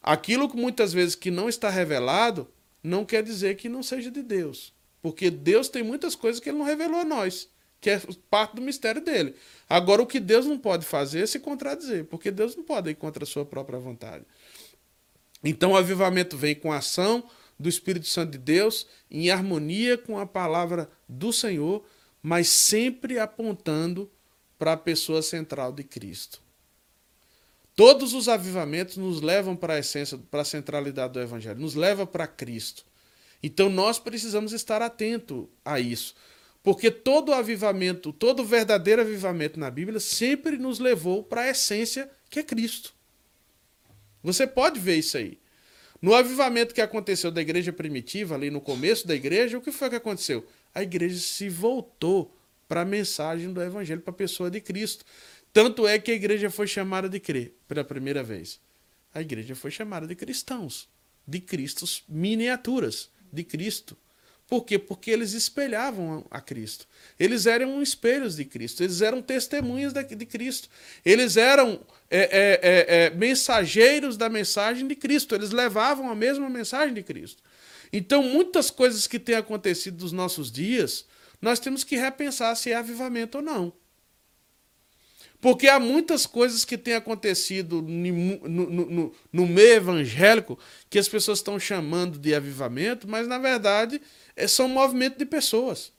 [0.03, 2.47] Aquilo que muitas vezes que não está revelado,
[2.83, 4.71] não quer dizer que não seja de Deus.
[5.01, 7.49] Porque Deus tem muitas coisas que ele não revelou a nós,
[7.81, 7.99] que é
[8.29, 9.33] parte do mistério dele.
[9.67, 12.95] Agora, o que Deus não pode fazer é se contradizer, porque Deus não pode ir
[12.95, 14.23] contra a sua própria vontade.
[15.45, 17.23] Então, o avivamento vem com a ação
[17.57, 21.85] do Espírito Santo de Deus, em harmonia com a palavra do Senhor,
[22.21, 24.11] mas sempre apontando
[24.57, 26.41] para a pessoa central de Cristo.
[27.75, 32.07] Todos os avivamentos nos levam para a essência, para a centralidade do Evangelho, nos leva
[32.07, 32.85] para Cristo.
[33.43, 36.15] Então nós precisamos estar atento a isso.
[36.63, 42.39] Porque todo avivamento, todo verdadeiro avivamento na Bíblia sempre nos levou para a essência que
[42.39, 42.94] é Cristo.
[44.25, 45.37] Você pode ver isso aí.
[46.01, 49.87] No avivamento que aconteceu da igreja primitiva, ali no começo da igreja, o que foi
[49.87, 50.43] que aconteceu?
[50.73, 52.35] A igreja se voltou
[52.67, 55.05] para a mensagem do evangelho, para a pessoa de Cristo.
[55.53, 58.59] Tanto é que a igreja foi chamada de crer pela primeira vez.
[59.13, 60.89] A igreja foi chamada de cristãos,
[61.27, 63.95] de cristos miniaturas de Cristo.
[64.47, 64.77] Por quê?
[64.77, 66.87] Porque eles espelhavam a Cristo.
[67.19, 68.83] Eles eram espelhos de Cristo.
[68.83, 70.69] Eles eram testemunhas de Cristo.
[71.03, 75.33] Eles eram é, é, é, é, mensageiros da mensagem de Cristo.
[75.33, 77.41] Eles levavam a mesma mensagem de Cristo.
[77.91, 81.05] Então, muitas coisas que têm acontecido nos nossos dias,
[81.41, 83.73] nós temos que repensar se é avivamento ou não.
[85.41, 90.57] Porque há muitas coisas que têm acontecido no, no, no, no meio evangélico
[90.89, 94.01] que as pessoas estão chamando de avivamento, mas na verdade
[94.35, 95.91] é, são movimento de pessoas,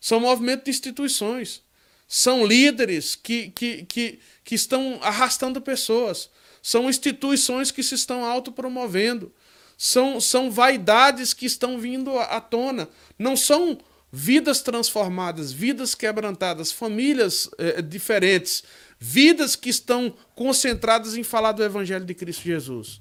[0.00, 1.62] são movimento de instituições,
[2.06, 6.30] são líderes que, que, que, que estão arrastando pessoas,
[6.62, 9.32] são instituições que se estão autopromovendo,
[9.76, 12.88] são, são vaidades que estão vindo à, tona,
[13.18, 13.78] não são
[14.10, 18.62] vidas transformadas, vidas quebrantadas, famílias eh, diferentes,
[18.98, 23.00] vidas que estão concentradas em falar do Evangelho de Cristo Jesus.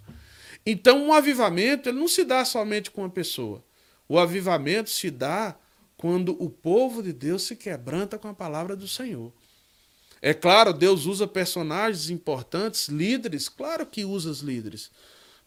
[0.66, 3.64] Então, um avivamento ele não se dá somente com uma pessoa.
[4.08, 5.56] O avivamento se dá
[5.97, 9.32] quando o povo de Deus se quebranta com a palavra do Senhor.
[10.22, 14.89] É claro, Deus usa personagens importantes, líderes, claro que usa os líderes.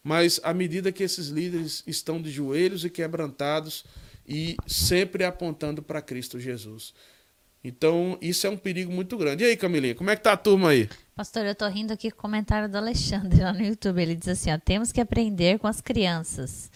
[0.03, 3.83] Mas à medida que esses líderes estão de joelhos e quebrantados,
[4.27, 6.93] e sempre apontando para Cristo Jesus.
[7.63, 9.43] Então, isso é um perigo muito grande.
[9.43, 10.89] E aí, Camilinha, como é que tá a turma aí?
[11.15, 14.01] Pastor, eu tô rindo aqui com o comentário do Alexandre lá no YouTube.
[14.01, 16.69] Ele diz assim: ó, temos que aprender com as crianças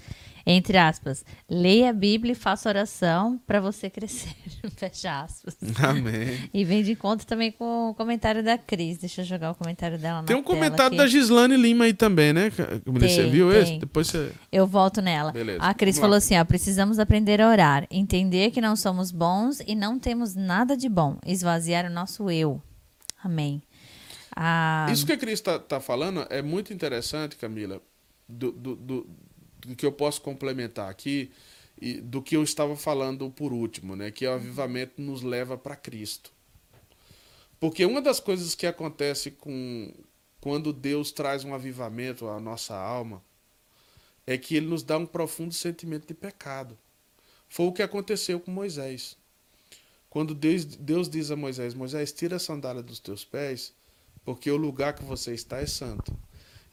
[0.45, 4.35] entre aspas, leia a Bíblia e faça oração para você crescer.
[4.75, 5.57] Fecha aspas.
[5.83, 6.49] Amém.
[6.53, 8.97] E vem de encontro também com o comentário da Cris.
[8.97, 12.49] Deixa eu jogar o comentário dela Tem um comentário da Gislane Lima aí também, né?
[12.49, 13.61] Tem, você viu tem.
[13.61, 13.77] esse?
[13.77, 14.31] Depois você...
[14.51, 15.31] Eu volto nela.
[15.31, 15.61] Beleza.
[15.61, 19.75] A Cris falou assim, ó, precisamos aprender a orar, entender que não somos bons e
[19.75, 22.61] não temos nada de bom, esvaziar o nosso eu.
[23.23, 23.61] Amém.
[24.35, 24.87] Ah...
[24.91, 27.81] Isso que a Cris está tá falando é muito interessante, Camila,
[28.27, 29.07] do, do do
[29.77, 31.31] que eu posso complementar aqui
[31.79, 35.75] e do que eu estava falando por último, né, que o avivamento nos leva para
[35.75, 36.31] Cristo.
[37.59, 39.93] Porque uma das coisas que acontece com
[40.39, 43.23] quando Deus traz um avivamento à nossa alma
[44.25, 46.77] é que ele nos dá um profundo sentimento de pecado.
[47.47, 49.15] Foi o que aconteceu com Moisés.
[50.09, 53.73] Quando Deus, Deus diz a Moisés: Moisés, tira a sandália dos teus pés,
[54.25, 56.17] porque o lugar que você está é santo.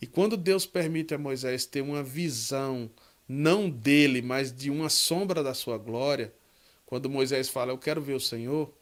[0.01, 2.91] E quando Deus permite a Moisés ter uma visão,
[3.29, 6.33] não dele, mas de uma sombra da sua glória,
[6.87, 8.73] quando Moisés fala, eu quero ver o Senhor,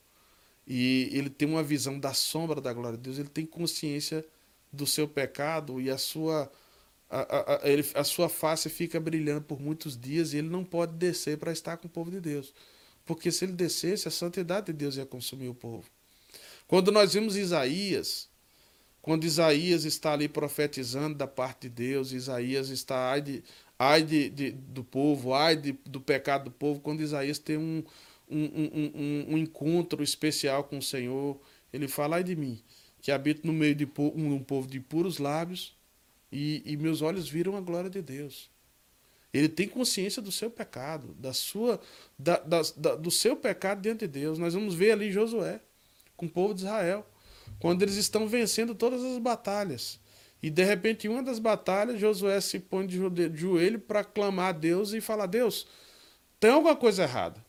[0.67, 4.25] e ele tem uma visão da sombra da glória de Deus, ele tem consciência
[4.73, 6.51] do seu pecado e a sua,
[7.09, 10.95] a, a, ele, a sua face fica brilhando por muitos dias e ele não pode
[10.95, 12.53] descer para estar com o povo de Deus.
[13.05, 15.89] Porque se ele descesse, a santidade de Deus ia consumir o povo.
[16.67, 18.29] Quando nós vimos Isaías,
[19.07, 23.45] quando Isaías está ali profetizando da parte de Deus, Isaías está, ai, de,
[23.79, 27.85] ai de, de do povo, ai de, do pecado do povo, quando Isaías tem um,
[28.29, 31.41] um, um, um, encontro especial com o Senhor,
[31.73, 32.61] ele fala, ai de mim,
[33.01, 35.77] que habito no meio de um, um povo de puros lábios
[36.33, 38.51] e, e meus olhos viram a glória de Deus.
[39.33, 41.81] Ele tem consciência do seu pecado, da sua,
[42.19, 44.37] da, da, da, do seu pecado diante de Deus.
[44.37, 45.61] Nós vamos ver ali Josué
[46.17, 47.07] com o povo de Israel,
[47.59, 49.99] quando eles estão vencendo todas as batalhas.
[50.43, 52.99] E de repente, em uma das batalhas, Josué se põe de
[53.35, 55.67] joelho para clamar a Deus e falar: Deus,
[56.39, 57.45] tem alguma coisa errada.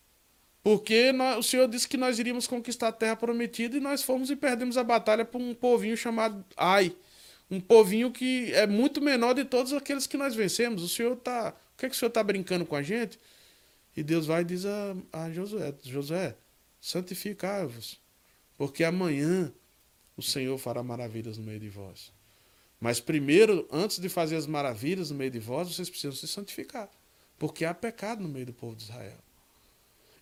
[0.63, 4.29] Porque nós, o Senhor disse que nós iríamos conquistar a terra prometida e nós fomos
[4.29, 6.93] e perdemos a batalha para um povinho chamado Ai.
[7.49, 10.83] Um povinho que é muito menor de todos aqueles que nós vencemos.
[10.83, 11.53] O Senhor está.
[11.73, 13.17] O que, é que o Senhor está brincando com a gente?
[13.95, 16.35] E Deus vai e diz a, a Josué: Josué,
[16.81, 17.99] santificai-vos,
[18.57, 19.53] porque amanhã
[20.17, 22.11] o Senhor fará maravilhas no meio de vós.
[22.79, 26.89] Mas primeiro, antes de fazer as maravilhas no meio de vós, vocês precisam se santificar.
[27.37, 29.17] Porque há pecado no meio do povo de Israel.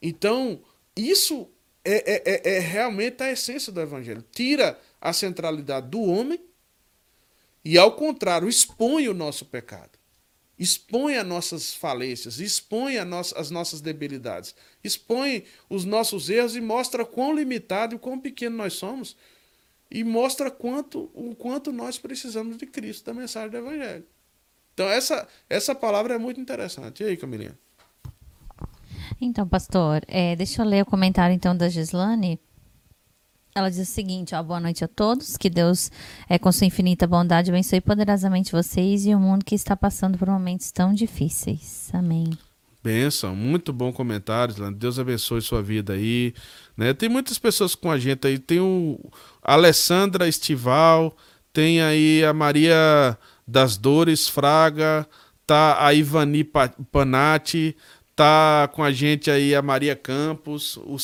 [0.01, 0.61] Então,
[0.95, 1.49] isso
[1.83, 4.23] é, é, é, é realmente a essência do Evangelho.
[4.33, 6.39] Tira a centralidade do homem
[7.63, 9.97] e, ao contrário, expõe o nosso pecado.
[10.57, 17.03] Expõe as nossas falências, expõe nossa, as nossas debilidades, expõe os nossos erros e mostra
[17.03, 19.17] quão limitado e quão pequeno nós somos
[19.89, 24.05] e mostra quanto, o quanto nós precisamos de Cristo, da mensagem do Evangelho.
[24.73, 27.01] Então, essa, essa palavra é muito interessante.
[27.01, 27.57] E aí, Camilinha?
[29.21, 32.39] Então, pastor, é, deixa eu ler o comentário então da Gislane.
[33.53, 35.37] Ela diz o seguinte: ó, boa noite a todos.
[35.37, 35.89] Que Deus,
[36.27, 40.27] é, com sua infinita bondade, abençoe poderosamente vocês e o mundo que está passando por
[40.27, 41.89] momentos tão difíceis.
[41.93, 42.29] Amém.
[42.83, 46.35] Benção, muito bom comentário, Deus abençoe sua vida aí.
[46.77, 46.93] Né?
[46.93, 48.37] Tem muitas pessoas com a gente aí.
[48.37, 48.99] Tem o
[49.41, 51.15] Alessandra Estival,
[51.53, 53.17] tem aí a Maria
[53.47, 55.07] das Dores Fraga,
[55.45, 56.43] tá a Ivani
[56.91, 57.75] Panati,
[58.15, 60.97] tá com a gente aí a Maria Campos, o,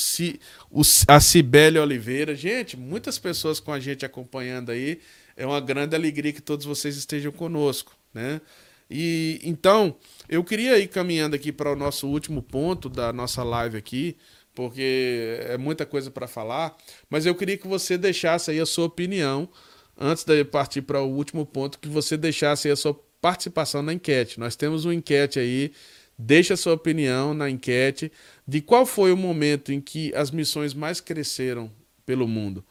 [0.72, 2.36] o a Cibele Oliveira.
[2.36, 5.00] Gente, muitas pessoas com a gente acompanhando aí.
[5.36, 8.42] É uma grande alegria que todos vocês estejam conosco, né?
[8.90, 9.96] E então,
[10.28, 14.18] eu queria ir caminhando aqui para o nosso último ponto da nossa live aqui,
[14.54, 16.76] porque é muita coisa para falar,
[17.10, 19.50] mas eu queria que você deixasse aí a sua opinião
[19.98, 23.94] antes de partir para o último ponto, que você deixasse aí a sua participação na
[23.94, 24.40] enquete.
[24.40, 25.72] Nós temos uma enquete aí,
[26.18, 28.12] deixa a sua opinião na enquete
[28.48, 31.72] de qual foi o momento em que as missões mais cresceram
[32.06, 32.66] pelo mundo.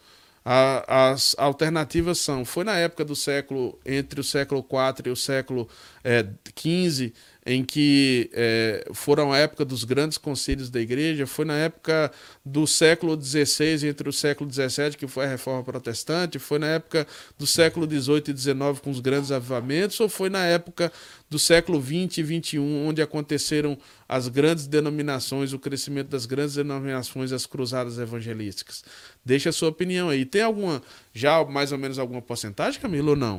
[0.45, 5.17] A, as alternativas são, foi na época do século, entre o século IV e o
[5.17, 5.69] século
[6.59, 7.13] XV, eh,
[7.45, 12.13] em que é, foram a época dos grandes concílios da igreja, foi na época
[12.45, 17.07] do século XVI entre o século XVII, que foi a reforma protestante, foi na época
[17.39, 20.93] do século XVIII e XIX com os grandes avivamentos, ou foi na época
[21.31, 23.79] do século XX e XXI, onde aconteceram
[24.09, 28.83] as grandes denominações, o crescimento das grandes denominações, as cruzadas evangelísticas.
[29.25, 30.25] Deixa a sua opinião aí.
[30.25, 30.83] Tem alguma,
[31.15, 33.39] já mais ou menos alguma porcentagem, Camilo, ou não?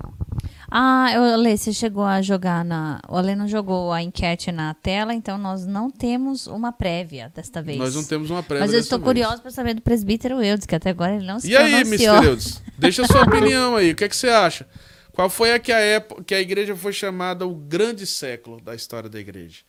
[0.74, 3.02] Ah, o Lê, você chegou a jogar na.
[3.10, 7.62] O Alê não jogou a enquete na tela, então nós não temos uma prévia desta
[7.62, 7.78] vez.
[7.78, 8.66] Nós não temos uma prévia.
[8.66, 11.50] Mas eu estou curioso para saber do presbítero Eudes, que até agora ele não se
[11.50, 12.06] E aí, Mr.
[12.06, 12.64] Eudes?
[12.78, 13.92] Deixa a sua opinião aí.
[13.92, 14.66] O que, é que você acha?
[15.12, 18.76] Qual foi a que a, época, que a igreja foi chamada o grande século da
[18.76, 19.62] história da igreja?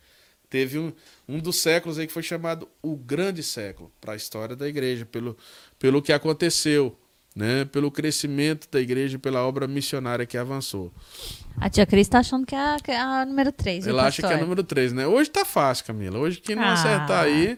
[0.49, 0.93] Teve um,
[1.27, 5.05] um dos séculos aí que foi chamado o grande século para a história da igreja,
[5.05, 5.37] pelo,
[5.79, 6.97] pelo que aconteceu
[7.35, 10.93] né, pelo crescimento da igreja pela obra missionária que avançou.
[11.57, 13.87] A tia Cris está achando que é a, que é a número 3.
[13.87, 15.07] Ela acha que é a número 3, né?
[15.07, 16.19] Hoje tá fácil, Camila.
[16.19, 16.73] Hoje quem não ah.
[16.73, 17.57] acertar aí,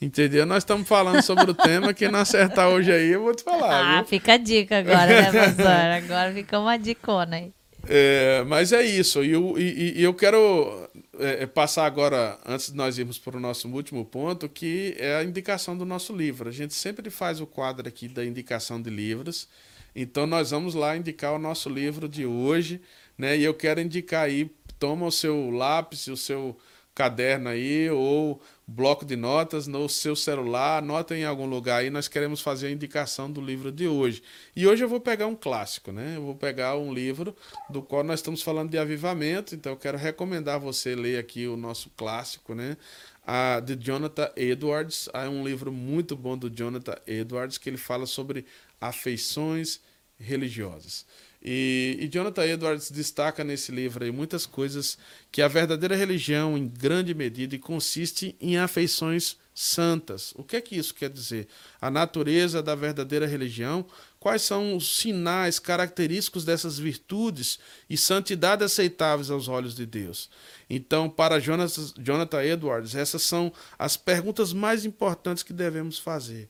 [0.00, 0.46] entendeu?
[0.46, 3.80] Nós estamos falando sobre o tema, quem não acertar hoje aí, eu vou te falar.
[3.80, 4.06] Ah, viu?
[4.06, 5.66] fica a dica agora, né, pastor?
[5.66, 7.52] Agora fica uma dicona aí.
[7.88, 9.24] É, mas é isso.
[9.24, 10.88] E eu, e, e eu quero
[11.18, 15.16] é, é, passar agora, antes de nós irmos para o nosso último ponto, que é
[15.16, 16.48] a indicação do nosso livro.
[16.48, 19.48] A gente sempre faz o quadro aqui da indicação de livros.
[19.94, 22.80] Então nós vamos lá indicar o nosso livro de hoje,
[23.16, 23.36] né?
[23.36, 26.58] E eu quero indicar aí, toma o seu lápis, o seu
[26.96, 32.08] caderno aí, ou bloco de notas no seu celular, anota em algum lugar aí, nós
[32.08, 34.22] queremos fazer a indicação do livro de hoje.
[34.56, 36.14] E hoje eu vou pegar um clássico, né?
[36.16, 37.36] Eu vou pegar um livro
[37.68, 41.54] do qual nós estamos falando de avivamento, então eu quero recomendar você ler aqui o
[41.54, 42.78] nosso clássico, né?
[43.24, 48.06] A, de Jonathan Edwards, é um livro muito bom do Jonathan Edwards, que ele fala
[48.06, 48.46] sobre
[48.80, 49.80] afeições
[50.18, 51.04] religiosas.
[51.42, 54.98] E, e, Jonathan Edwards destaca nesse livro aí muitas coisas
[55.30, 60.34] que a verdadeira religião, em grande medida, consiste em afeições santas.
[60.36, 61.48] O que é que isso quer dizer?
[61.80, 63.86] A natureza da verdadeira religião,
[64.20, 67.58] quais são os sinais característicos dessas virtudes
[67.88, 70.28] e santidade aceitáveis aos olhos de Deus.
[70.68, 76.48] Então, para Jonathan Edwards, essas são as perguntas mais importantes que devemos fazer.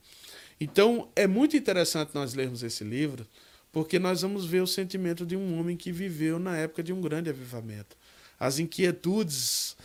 [0.60, 3.26] Então, é muito interessante nós lermos esse livro
[3.76, 7.00] porque nós vamos ver o sentimento de um homem que viveu na época de um
[7.02, 7.94] grande avivamento.
[8.40, 9.76] as inquietudes,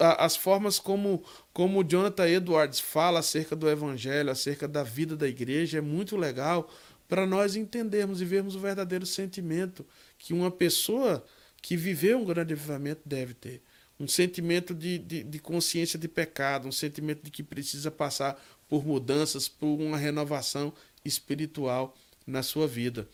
[0.00, 1.22] as formas como,
[1.52, 6.68] como Jonathan Edwards fala acerca do evangelho, acerca da vida da igreja, é muito legal
[7.06, 9.86] para nós entendermos e vermos o verdadeiro sentimento
[10.18, 11.24] que uma pessoa
[11.62, 13.62] que viveu um grande avivamento deve ter.
[14.00, 18.36] Um sentimento de, de, de consciência de pecado, um sentimento de que precisa passar
[18.68, 20.72] por mudanças, por uma renovação
[21.04, 23.08] espiritual na sua vida.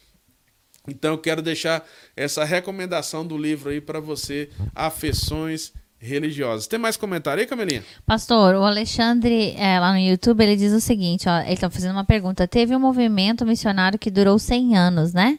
[0.87, 6.67] Então eu quero deixar essa recomendação do livro aí para você, Afeições Religiosas.
[6.67, 7.83] Tem mais comentário aí, Camelinha?
[8.05, 11.93] Pastor, o Alexandre, é, lá no YouTube, ele diz o seguinte, ó, ele está fazendo
[11.93, 12.47] uma pergunta.
[12.47, 15.39] Teve um movimento missionário que durou 100 anos, né?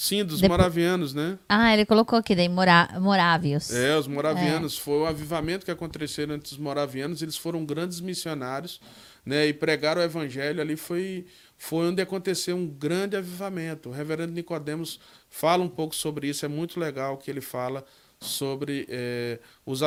[0.00, 0.58] Sim, dos Depois...
[0.58, 1.38] moravianos, né?
[1.48, 2.88] Ah, ele colocou aqui, daí mora...
[3.00, 3.72] morávios.
[3.74, 4.76] É, os moravianos.
[4.76, 4.80] É.
[4.80, 7.22] Foi o avivamento que aconteceu entre os moravianos.
[7.22, 8.80] Eles foram grandes missionários,
[9.24, 9.48] né?
[9.48, 11.26] E pregaram o evangelho ali foi
[11.58, 13.88] foi onde aconteceu um grande avivamento.
[13.88, 17.84] O reverendo Nicodemos fala um pouco sobre isso, é muito legal que ele fala
[18.20, 19.80] sobre, é, os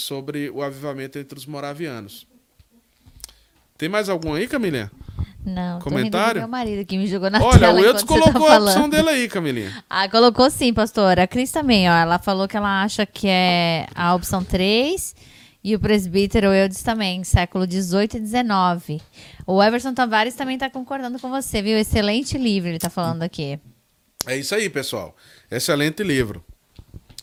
[0.00, 2.26] sobre o avivamento entre os moravianos.
[3.76, 4.90] Tem mais algum aí, Camilinha?
[5.44, 6.40] Não, comentário.
[6.40, 9.08] meu marido que me jogou na Olha, tela o Eudes colocou tá a opção dele
[9.08, 9.84] aí, Camilinha.
[9.88, 11.22] Ah, colocou sim, pastora.
[11.22, 11.94] A Cris também, ó.
[11.94, 15.14] Ela falou que ela acha que é a opção 3
[15.68, 19.02] e o presbítero Eudes também, século 18 e 19.
[19.46, 21.76] O Everson Tavares também está concordando com você, viu?
[21.76, 23.60] Excelente livro, ele está falando aqui.
[24.26, 25.14] É isso aí, pessoal.
[25.50, 26.42] Excelente livro.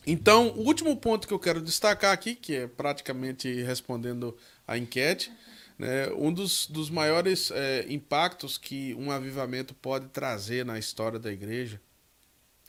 [0.06, 4.38] Então, o último ponto que eu quero destacar aqui, que é praticamente respondendo
[4.68, 5.32] à enquete,
[5.76, 11.34] né, um dos, dos maiores é, impactos que um avivamento pode trazer na história da
[11.34, 11.82] igreja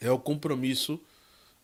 [0.00, 0.98] é o compromisso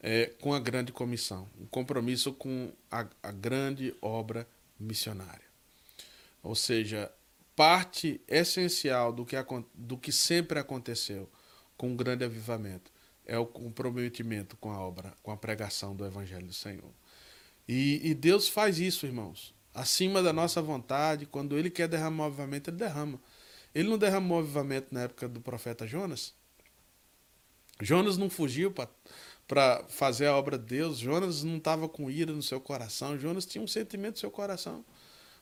[0.02, 4.46] é, com a grande comissão, um compromisso com a, a grande obra
[4.78, 5.46] missionária.
[6.42, 7.10] Ou seja,
[7.54, 9.36] parte essencial do que,
[9.72, 11.30] do que sempre aconteceu
[11.76, 12.90] com o grande avivamento
[13.24, 16.90] é o comprometimento com a obra, com a pregação do Evangelho do Senhor.
[17.68, 22.26] E, e, Deus faz isso, irmãos, acima da nossa vontade, quando Ele quer derramar o
[22.26, 23.20] avivamento, Ele derrama.
[23.72, 26.34] Ele não derramou o avivamento na época do profeta Jonas?
[27.80, 28.88] Jonas não fugiu para
[29.46, 30.98] para fazer a obra de Deus.
[30.98, 33.18] Jonas não estava com ira no seu coração.
[33.18, 34.84] Jonas tinha um sentimento no seu coração.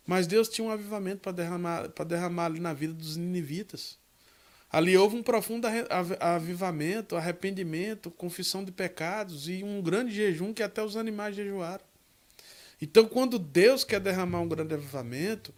[0.07, 3.99] Mas Deus tinha um avivamento para derramar, derramar ali na vida dos ninivitas.
[4.73, 5.67] Ali houve um profundo
[6.21, 11.85] avivamento, arrependimento, confissão de pecados e um grande jejum que até os animais jejuaram.
[12.81, 15.53] Então, quando Deus quer derramar um grande avivamento,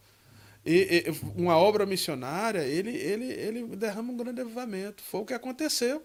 [1.36, 5.02] uma obra missionária, ele, ele, ele derrama um grande avivamento.
[5.02, 6.02] Foi o que aconteceu.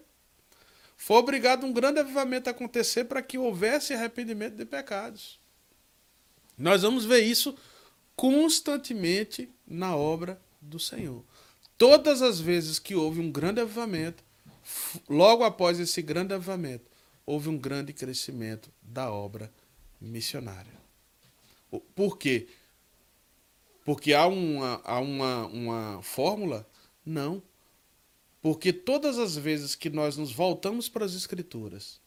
[0.98, 5.38] Foi obrigado um grande avivamento a acontecer para que houvesse arrependimento de pecados.
[6.58, 7.56] Nós vamos ver isso
[8.16, 11.24] constantemente na obra do Senhor.
[11.78, 14.24] Todas as vezes que houve um grande avivamento,
[15.08, 16.90] logo após esse grande avivamento,
[17.24, 19.52] houve um grande crescimento da obra
[20.00, 20.76] missionária.
[21.94, 22.48] Por quê?
[23.84, 26.68] Porque há uma, há uma, uma fórmula?
[27.06, 27.40] Não.
[28.40, 32.00] Porque todas as vezes que nós nos voltamos para as Escrituras,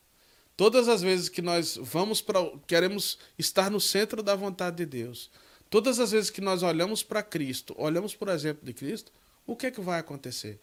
[0.56, 2.40] todas as vezes que nós vamos para.
[2.68, 5.30] queremos estar no centro da vontade de Deus,
[5.70, 9.12] todas as vezes que nós olhamos para Cristo, olhamos por exemplo de Cristo,
[9.46, 10.60] o que é que vai acontecer?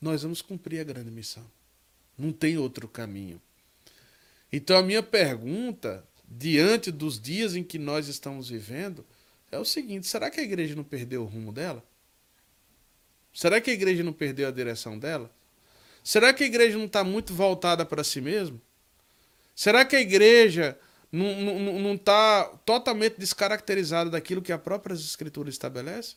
[0.00, 1.44] Nós vamos cumprir a grande missão.
[2.16, 3.40] Não tem outro caminho.
[4.52, 9.04] Então a minha pergunta, diante dos dias em que nós estamos vivendo,
[9.50, 11.84] é o seguinte: será que a igreja não perdeu o rumo dela?
[13.32, 15.30] Será que a igreja não perdeu a direção dela?
[16.02, 18.60] Será que a igreja não está muito voltada para si mesma?
[19.54, 20.78] Será que a igreja
[21.12, 26.16] não está totalmente descaracterizada daquilo que a própria Escritura estabelece?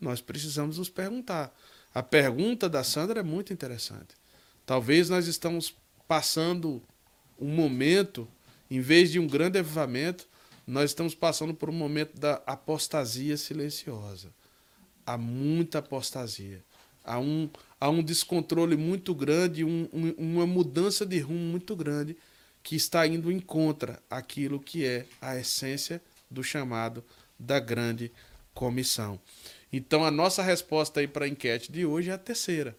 [0.00, 1.54] Nós precisamos nos perguntar.
[1.94, 4.14] A pergunta da Sandra é muito interessante.
[4.66, 5.74] Talvez nós estamos
[6.06, 6.82] passando
[7.38, 8.28] um momento,
[8.70, 10.28] em vez de um grande avivamento,
[10.66, 14.32] nós estamos passando por um momento da apostasia silenciosa
[15.12, 16.62] há muita apostasia.
[17.04, 17.48] Há um,
[17.80, 22.16] há um descontrole muito grande, um, um, uma mudança de rumo muito grande
[22.62, 26.00] que está indo em contra aquilo que é a essência
[26.30, 27.02] do chamado
[27.38, 28.12] da grande
[28.54, 29.18] comissão.
[29.72, 32.76] Então a nossa resposta aí para a enquete de hoje é a terceira.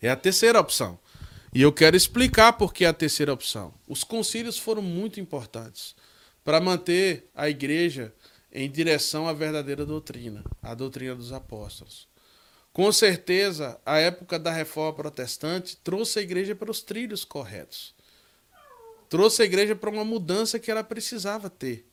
[0.00, 0.98] É a terceira opção.
[1.54, 3.72] E eu quero explicar por que a terceira opção.
[3.88, 5.94] Os concílios foram muito importantes
[6.44, 8.12] para manter a igreja
[8.54, 12.06] em direção à verdadeira doutrina, a doutrina dos apóstolos.
[12.72, 17.94] Com certeza, a época da reforma protestante trouxe a igreja para os trilhos corretos.
[19.08, 21.86] Trouxe a igreja para uma mudança que ela precisava ter,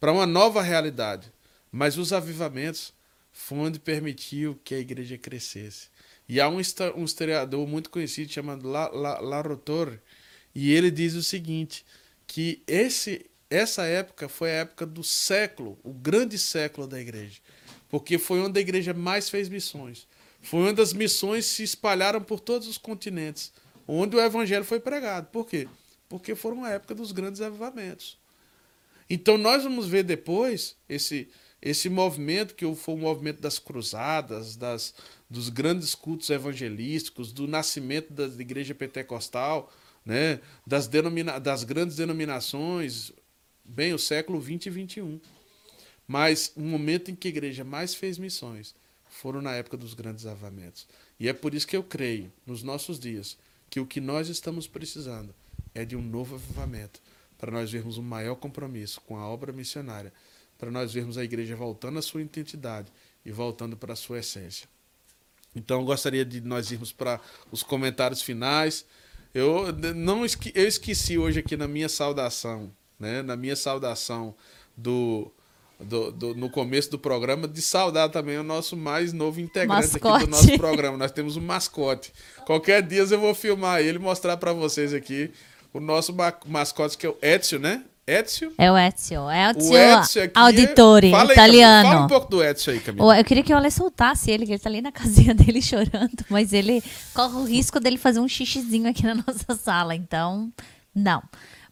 [0.00, 1.32] para uma nova realidade.
[1.70, 2.92] Mas os avivamentos
[3.32, 5.88] foi onde permitiu que a igreja crescesse.
[6.28, 9.98] E há um, historiador muito conhecido chamado La, La, La Rotor,
[10.54, 11.84] E ele diz o seguinte,
[12.26, 17.40] que esse essa época foi a época do século, o grande século da igreja,
[17.88, 20.06] porque foi onde a igreja mais fez missões.
[20.42, 23.52] Foi onde as missões se espalharam por todos os continentes,
[23.88, 25.28] onde o evangelho foi pregado.
[25.28, 25.68] Por quê?
[26.08, 28.18] Porque foram a época dos grandes avivamentos.
[29.08, 31.28] Então nós vamos ver depois esse
[31.64, 34.94] esse movimento que foi o movimento das cruzadas, das,
[35.30, 39.72] dos grandes cultos evangelísticos, do nascimento da igreja pentecostal,
[40.04, 43.14] né, das, denomina das grandes denominações,
[43.64, 45.20] bem, o século 20 e 21.
[46.06, 48.74] Mas o momento em que a igreja mais fez missões
[49.08, 50.86] foram na época dos grandes avamentos.
[51.18, 53.38] E é por isso que eu creio, nos nossos dias,
[53.70, 55.34] que o que nós estamos precisando
[55.74, 57.00] é de um novo avivamento,
[57.38, 60.12] para nós vermos um maior compromisso com a obra missionária,
[60.58, 62.92] para nós vermos a igreja voltando à sua identidade
[63.24, 64.68] e voltando para a sua essência.
[65.54, 67.20] Então, eu gostaria de nós irmos para
[67.50, 68.84] os comentários finais.
[69.32, 70.24] Eu não
[70.54, 74.34] eu esqueci hoje aqui na minha saudação, né, na minha saudação
[74.76, 75.30] do,
[75.78, 80.16] do, do, no começo do programa, de saudar também o nosso mais novo integrante mascote.
[80.16, 80.96] aqui do nosso programa.
[80.96, 82.12] Nós temos um mascote.
[82.46, 85.30] Qualquer dia eu vou filmar ele e mostrar para vocês aqui
[85.72, 86.14] o nosso
[86.46, 87.84] mascote, que é o Ezio, né?
[88.06, 88.52] Ezio?
[88.58, 89.30] É o Ezio.
[89.30, 91.88] É o Ezio aqui Auditori, fala aí, italiano.
[91.88, 93.18] Fala um pouco do Ezio aí, Camila.
[93.18, 96.24] Eu queria que o Ale soltasse ele, que ele tá ali na casinha dele chorando,
[96.28, 96.82] mas ele
[97.14, 100.52] corre o risco dele fazer um xixizinho aqui na nossa sala, então,
[100.94, 101.22] não.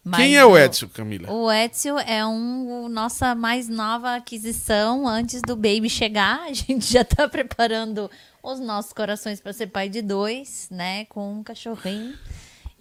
[0.05, 1.31] Mas Quem é o Ezio, Camila?
[1.31, 6.41] O Ezio é um nossa mais nova aquisição antes do Baby chegar.
[6.43, 8.11] A gente já tá preparando
[8.43, 12.15] os nossos corações para ser pai de dois, né, com um cachorrinho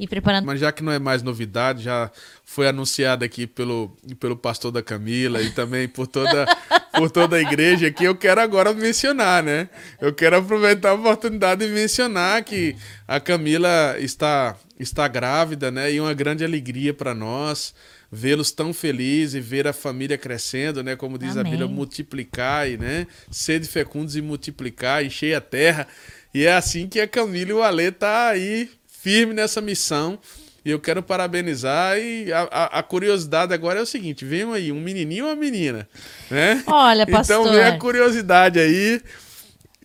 [0.02, 0.46] e preparando.
[0.46, 2.10] Mas já que não é mais novidade, já
[2.44, 6.48] foi anunciado aqui pelo, pelo pastor da Camila e também por toda,
[6.92, 9.70] por toda a igreja aqui, eu quero agora mencionar, né?
[10.00, 12.76] Eu quero aproveitar a oportunidade de mencionar que
[13.08, 15.92] a Camila está, está grávida, né?
[15.92, 17.74] E uma grande alegria para nós
[18.12, 20.96] vê-los tão felizes e ver a família crescendo, né?
[20.96, 21.42] Como diz Amém.
[21.42, 23.08] a Bíblia, multiplicar e, né?
[23.30, 25.88] Sede fecundos e multiplicar, encher a terra.
[26.34, 30.20] E é assim que a Camila e o Alê tá aí firme nessa missão.
[30.64, 31.98] E eu quero parabenizar.
[31.98, 35.36] E a, a, a, curiosidade agora é o seguinte: vem aí, um menininho ou uma
[35.36, 35.88] menina?
[36.30, 36.64] Né?
[36.68, 37.42] Olha, pastor.
[37.42, 39.02] Então vem a curiosidade aí.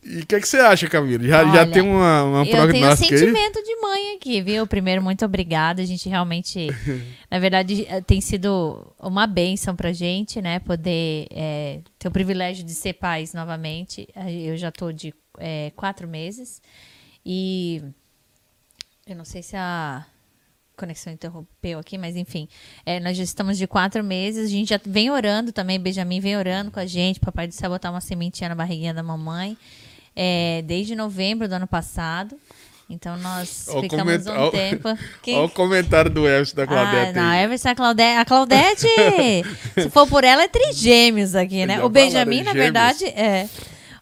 [0.08, 1.24] E o que, é que você acha, Camila?
[1.24, 3.64] Já, Olha, já tem uma, uma Eu tenho um sentimento aí?
[3.64, 4.64] de mãe aqui, viu?
[4.64, 5.82] Primeiro, muito obrigada.
[5.82, 6.68] A gente realmente,
[7.28, 10.60] na verdade, eh, tem sido uma bênção pra gente, né?
[10.60, 14.08] Poder é, ter o privilégio de ser pais novamente.
[14.14, 16.62] Eu já tô de é, quatro meses.
[17.24, 17.82] E
[19.08, 20.06] eu não sei se a
[20.76, 22.48] conexão interrompeu aqui, mas enfim.
[22.84, 24.46] É, nós já estamos de quatro meses.
[24.46, 25.80] A gente já vem orando também.
[25.80, 27.18] Benjamin vem orando com a gente.
[27.18, 29.58] Papai do céu botar uma sementinha na barriguinha da mamãe.
[30.16, 32.36] É, desde novembro do ano passado.
[32.88, 34.46] Então nós o ficamos coment...
[34.46, 34.88] um tempo.
[35.28, 37.18] Olha o comentário do Everson da Claudete.
[37.18, 38.18] Ah, não, a Claudete.
[38.18, 38.88] A Claudete,
[39.74, 41.82] se for por ela, é trigêmeos aqui, né?
[41.82, 43.48] O Benjamin, na verdade, é.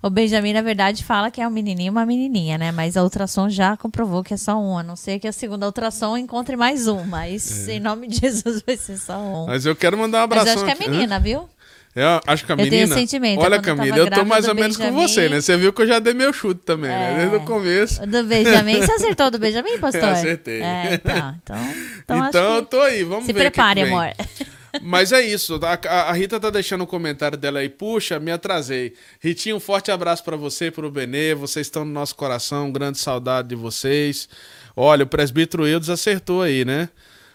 [0.02, 2.70] O Benjamin, na verdade, fala que é um menininho e uma menininha, né?
[2.70, 4.76] Mas a ultrassom já comprovou que é só um.
[4.76, 7.04] A não ser que a segunda ultrassom encontre mais um.
[7.04, 7.76] Mas é.
[7.76, 9.46] em nome de Jesus vai ser só um.
[9.46, 10.44] Mas eu quero mandar um abraço.
[10.44, 11.48] Mas eu acho que é menina, viu?
[11.94, 12.76] Eu acho que a menina.
[12.76, 13.40] Eu tenho sentimento.
[13.40, 14.96] Olha, Camila, eu tô mais ou menos Benjamin...
[14.96, 15.40] com você, né?
[15.40, 16.96] Você viu que eu já dei meu chute também, né?
[16.96, 17.12] é...
[17.12, 17.18] né?
[17.20, 18.04] Desde o começo.
[18.04, 18.80] Do Benjamin.
[18.80, 20.02] Você acertou do Benjamin, pastor?
[20.02, 20.60] Eu acertei.
[20.60, 21.36] É, tá.
[21.42, 21.56] Então,
[22.02, 23.04] então, então eu tô aí.
[23.04, 23.44] Vamos Se ver.
[23.44, 24.08] Se prepare, amor.
[24.82, 25.60] Mas é isso.
[25.62, 27.68] A, a, Rita tá deixando um comentário dela aí.
[27.68, 28.94] Puxa, me atrasei.
[29.20, 31.32] Ritinho, um forte abraço para você, pro Benê.
[31.32, 32.72] Vocês estão no nosso coração.
[32.72, 34.28] grande saudade de vocês.
[34.76, 36.88] Olha, o presbítero Eudes acertou aí, né?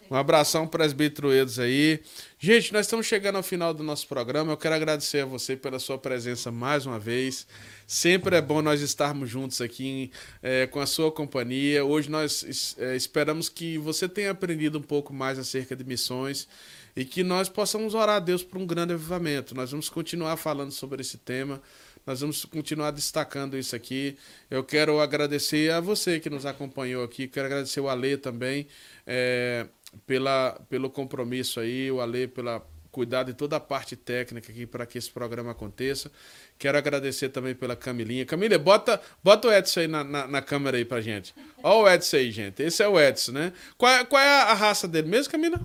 [0.10, 2.00] Um abração, presbítero Eudes aí.
[2.40, 4.52] Gente, nós estamos chegando ao final do nosso programa.
[4.52, 7.46] Eu quero agradecer a você pela sua presença mais uma vez.
[7.86, 10.10] Sempre é bom nós estarmos juntos aqui
[10.42, 11.86] é, com a sua companhia.
[11.86, 16.48] Hoje nós é, esperamos que você tenha aprendido um pouco mais acerca de missões
[16.96, 19.54] e que nós possamos orar a Deus por um grande avivamento.
[19.54, 21.62] Nós vamos continuar falando sobre esse tema,
[22.04, 24.18] nós vamos continuar destacando isso aqui.
[24.50, 28.66] Eu quero agradecer a você que nos acompanhou aqui, quero agradecer o Alê também
[29.12, 29.66] é,
[30.06, 32.62] pela, pelo compromisso aí, o Alê pela
[32.92, 36.12] cuidar de toda a parte técnica aqui para que esse programa aconteça.
[36.58, 38.26] Quero agradecer também pela Camilinha.
[38.26, 41.34] Camila, bota, bota o Edson aí na, na, na câmera aí pra gente.
[41.64, 42.62] Olha o Edson aí, gente.
[42.64, 43.54] Esse é o Edson, né?
[43.78, 45.60] Qual, é, qual é a raça dele mesmo, Camila?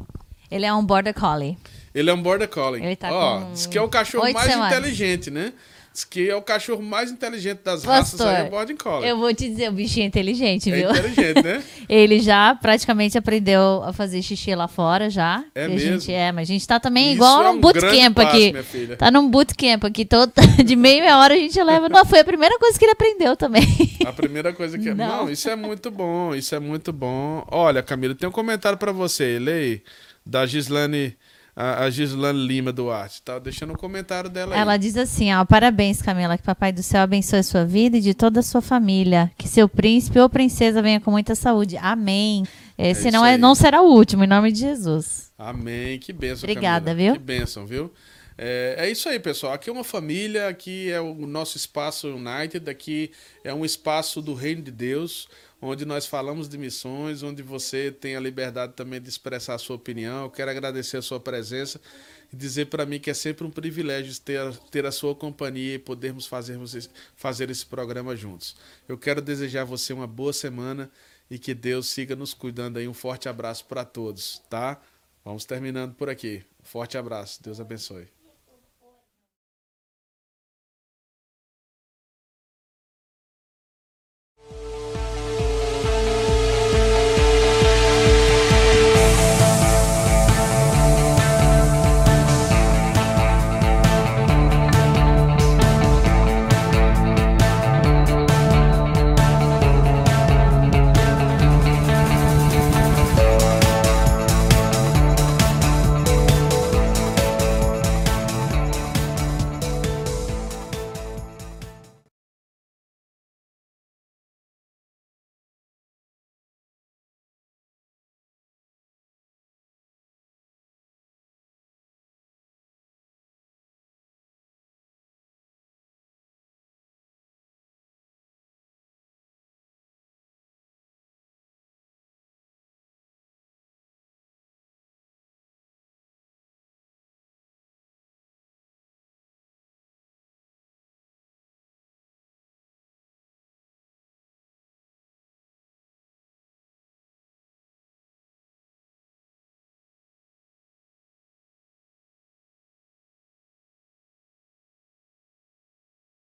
[0.51, 1.57] Ele é um Border Collie.
[1.95, 2.85] Ele é um Border Collie.
[2.85, 4.77] Ele tá Ó, com diz que é o cachorro mais semanas.
[4.77, 5.53] inteligente, né?
[5.95, 9.09] Diz que é o cachorro mais inteligente das raças Pastor, aí, é o Border Collie.
[9.09, 10.91] Eu vou te dizer, o bichinho é inteligente, É viu?
[10.91, 11.63] inteligente, né?
[11.89, 15.45] Ele já praticamente aprendeu a fazer xixi lá fora já.
[15.55, 16.13] É E a gente, mesmo?
[16.13, 18.53] é, mas a gente tá também Isso igual é num um bootcamp passo, aqui.
[18.99, 20.33] Tá num bootcamp aqui, todo,
[20.67, 21.89] de meia hora a gente leva.
[21.89, 23.63] Não, foi a primeira coisa que ele aprendeu também.
[24.05, 24.95] A primeira coisa que é.
[24.95, 25.07] Não.
[25.27, 27.47] Não, isso é muito bom, isso é muito bom.
[27.53, 29.81] Olha, Camila, tem um comentário pra você, leia.
[30.27, 31.17] Da Gislane,
[31.57, 33.23] a, a Gislane Lima Duarte.
[33.23, 34.61] Tá deixando um comentário dela aí.
[34.61, 38.01] Ela diz assim, ó, parabéns, Camila, que Papai do Céu abençoe a sua vida e
[38.01, 39.31] de toda a sua família.
[39.39, 41.77] Que seu príncipe ou princesa venha com muita saúde.
[41.77, 42.45] Amém.
[42.77, 45.33] Esse isso não, é, não será o último, em nome de Jesus.
[45.39, 47.13] Amém, que bênção, Obrigada, Camila.
[47.13, 47.13] viu?
[47.15, 47.93] Que bênção, viu?
[48.37, 49.53] É, é isso aí, pessoal.
[49.53, 53.13] Aqui é uma família, aqui é o nosso espaço United, aqui
[53.45, 55.29] é um espaço do Reino de Deus,
[55.61, 59.77] onde nós falamos de missões, onde você tem a liberdade também de expressar a sua
[59.77, 60.25] opinião.
[60.25, 61.81] Eu quero agradecer a sua presença
[62.33, 65.75] e dizer para mim que é sempre um privilégio ter, a- ter a sua companhia
[65.75, 68.57] e podermos fazermos fazer esse programa juntos.
[68.89, 70.91] Eu quero desejar a você uma boa semana
[71.31, 72.87] e que Deus siga nos cuidando aí.
[72.89, 74.81] Um forte abraço para todos, tá?
[75.25, 76.45] Vamos terminando por aqui.
[76.63, 77.43] Forte abraço.
[77.43, 78.14] Deus abençoe.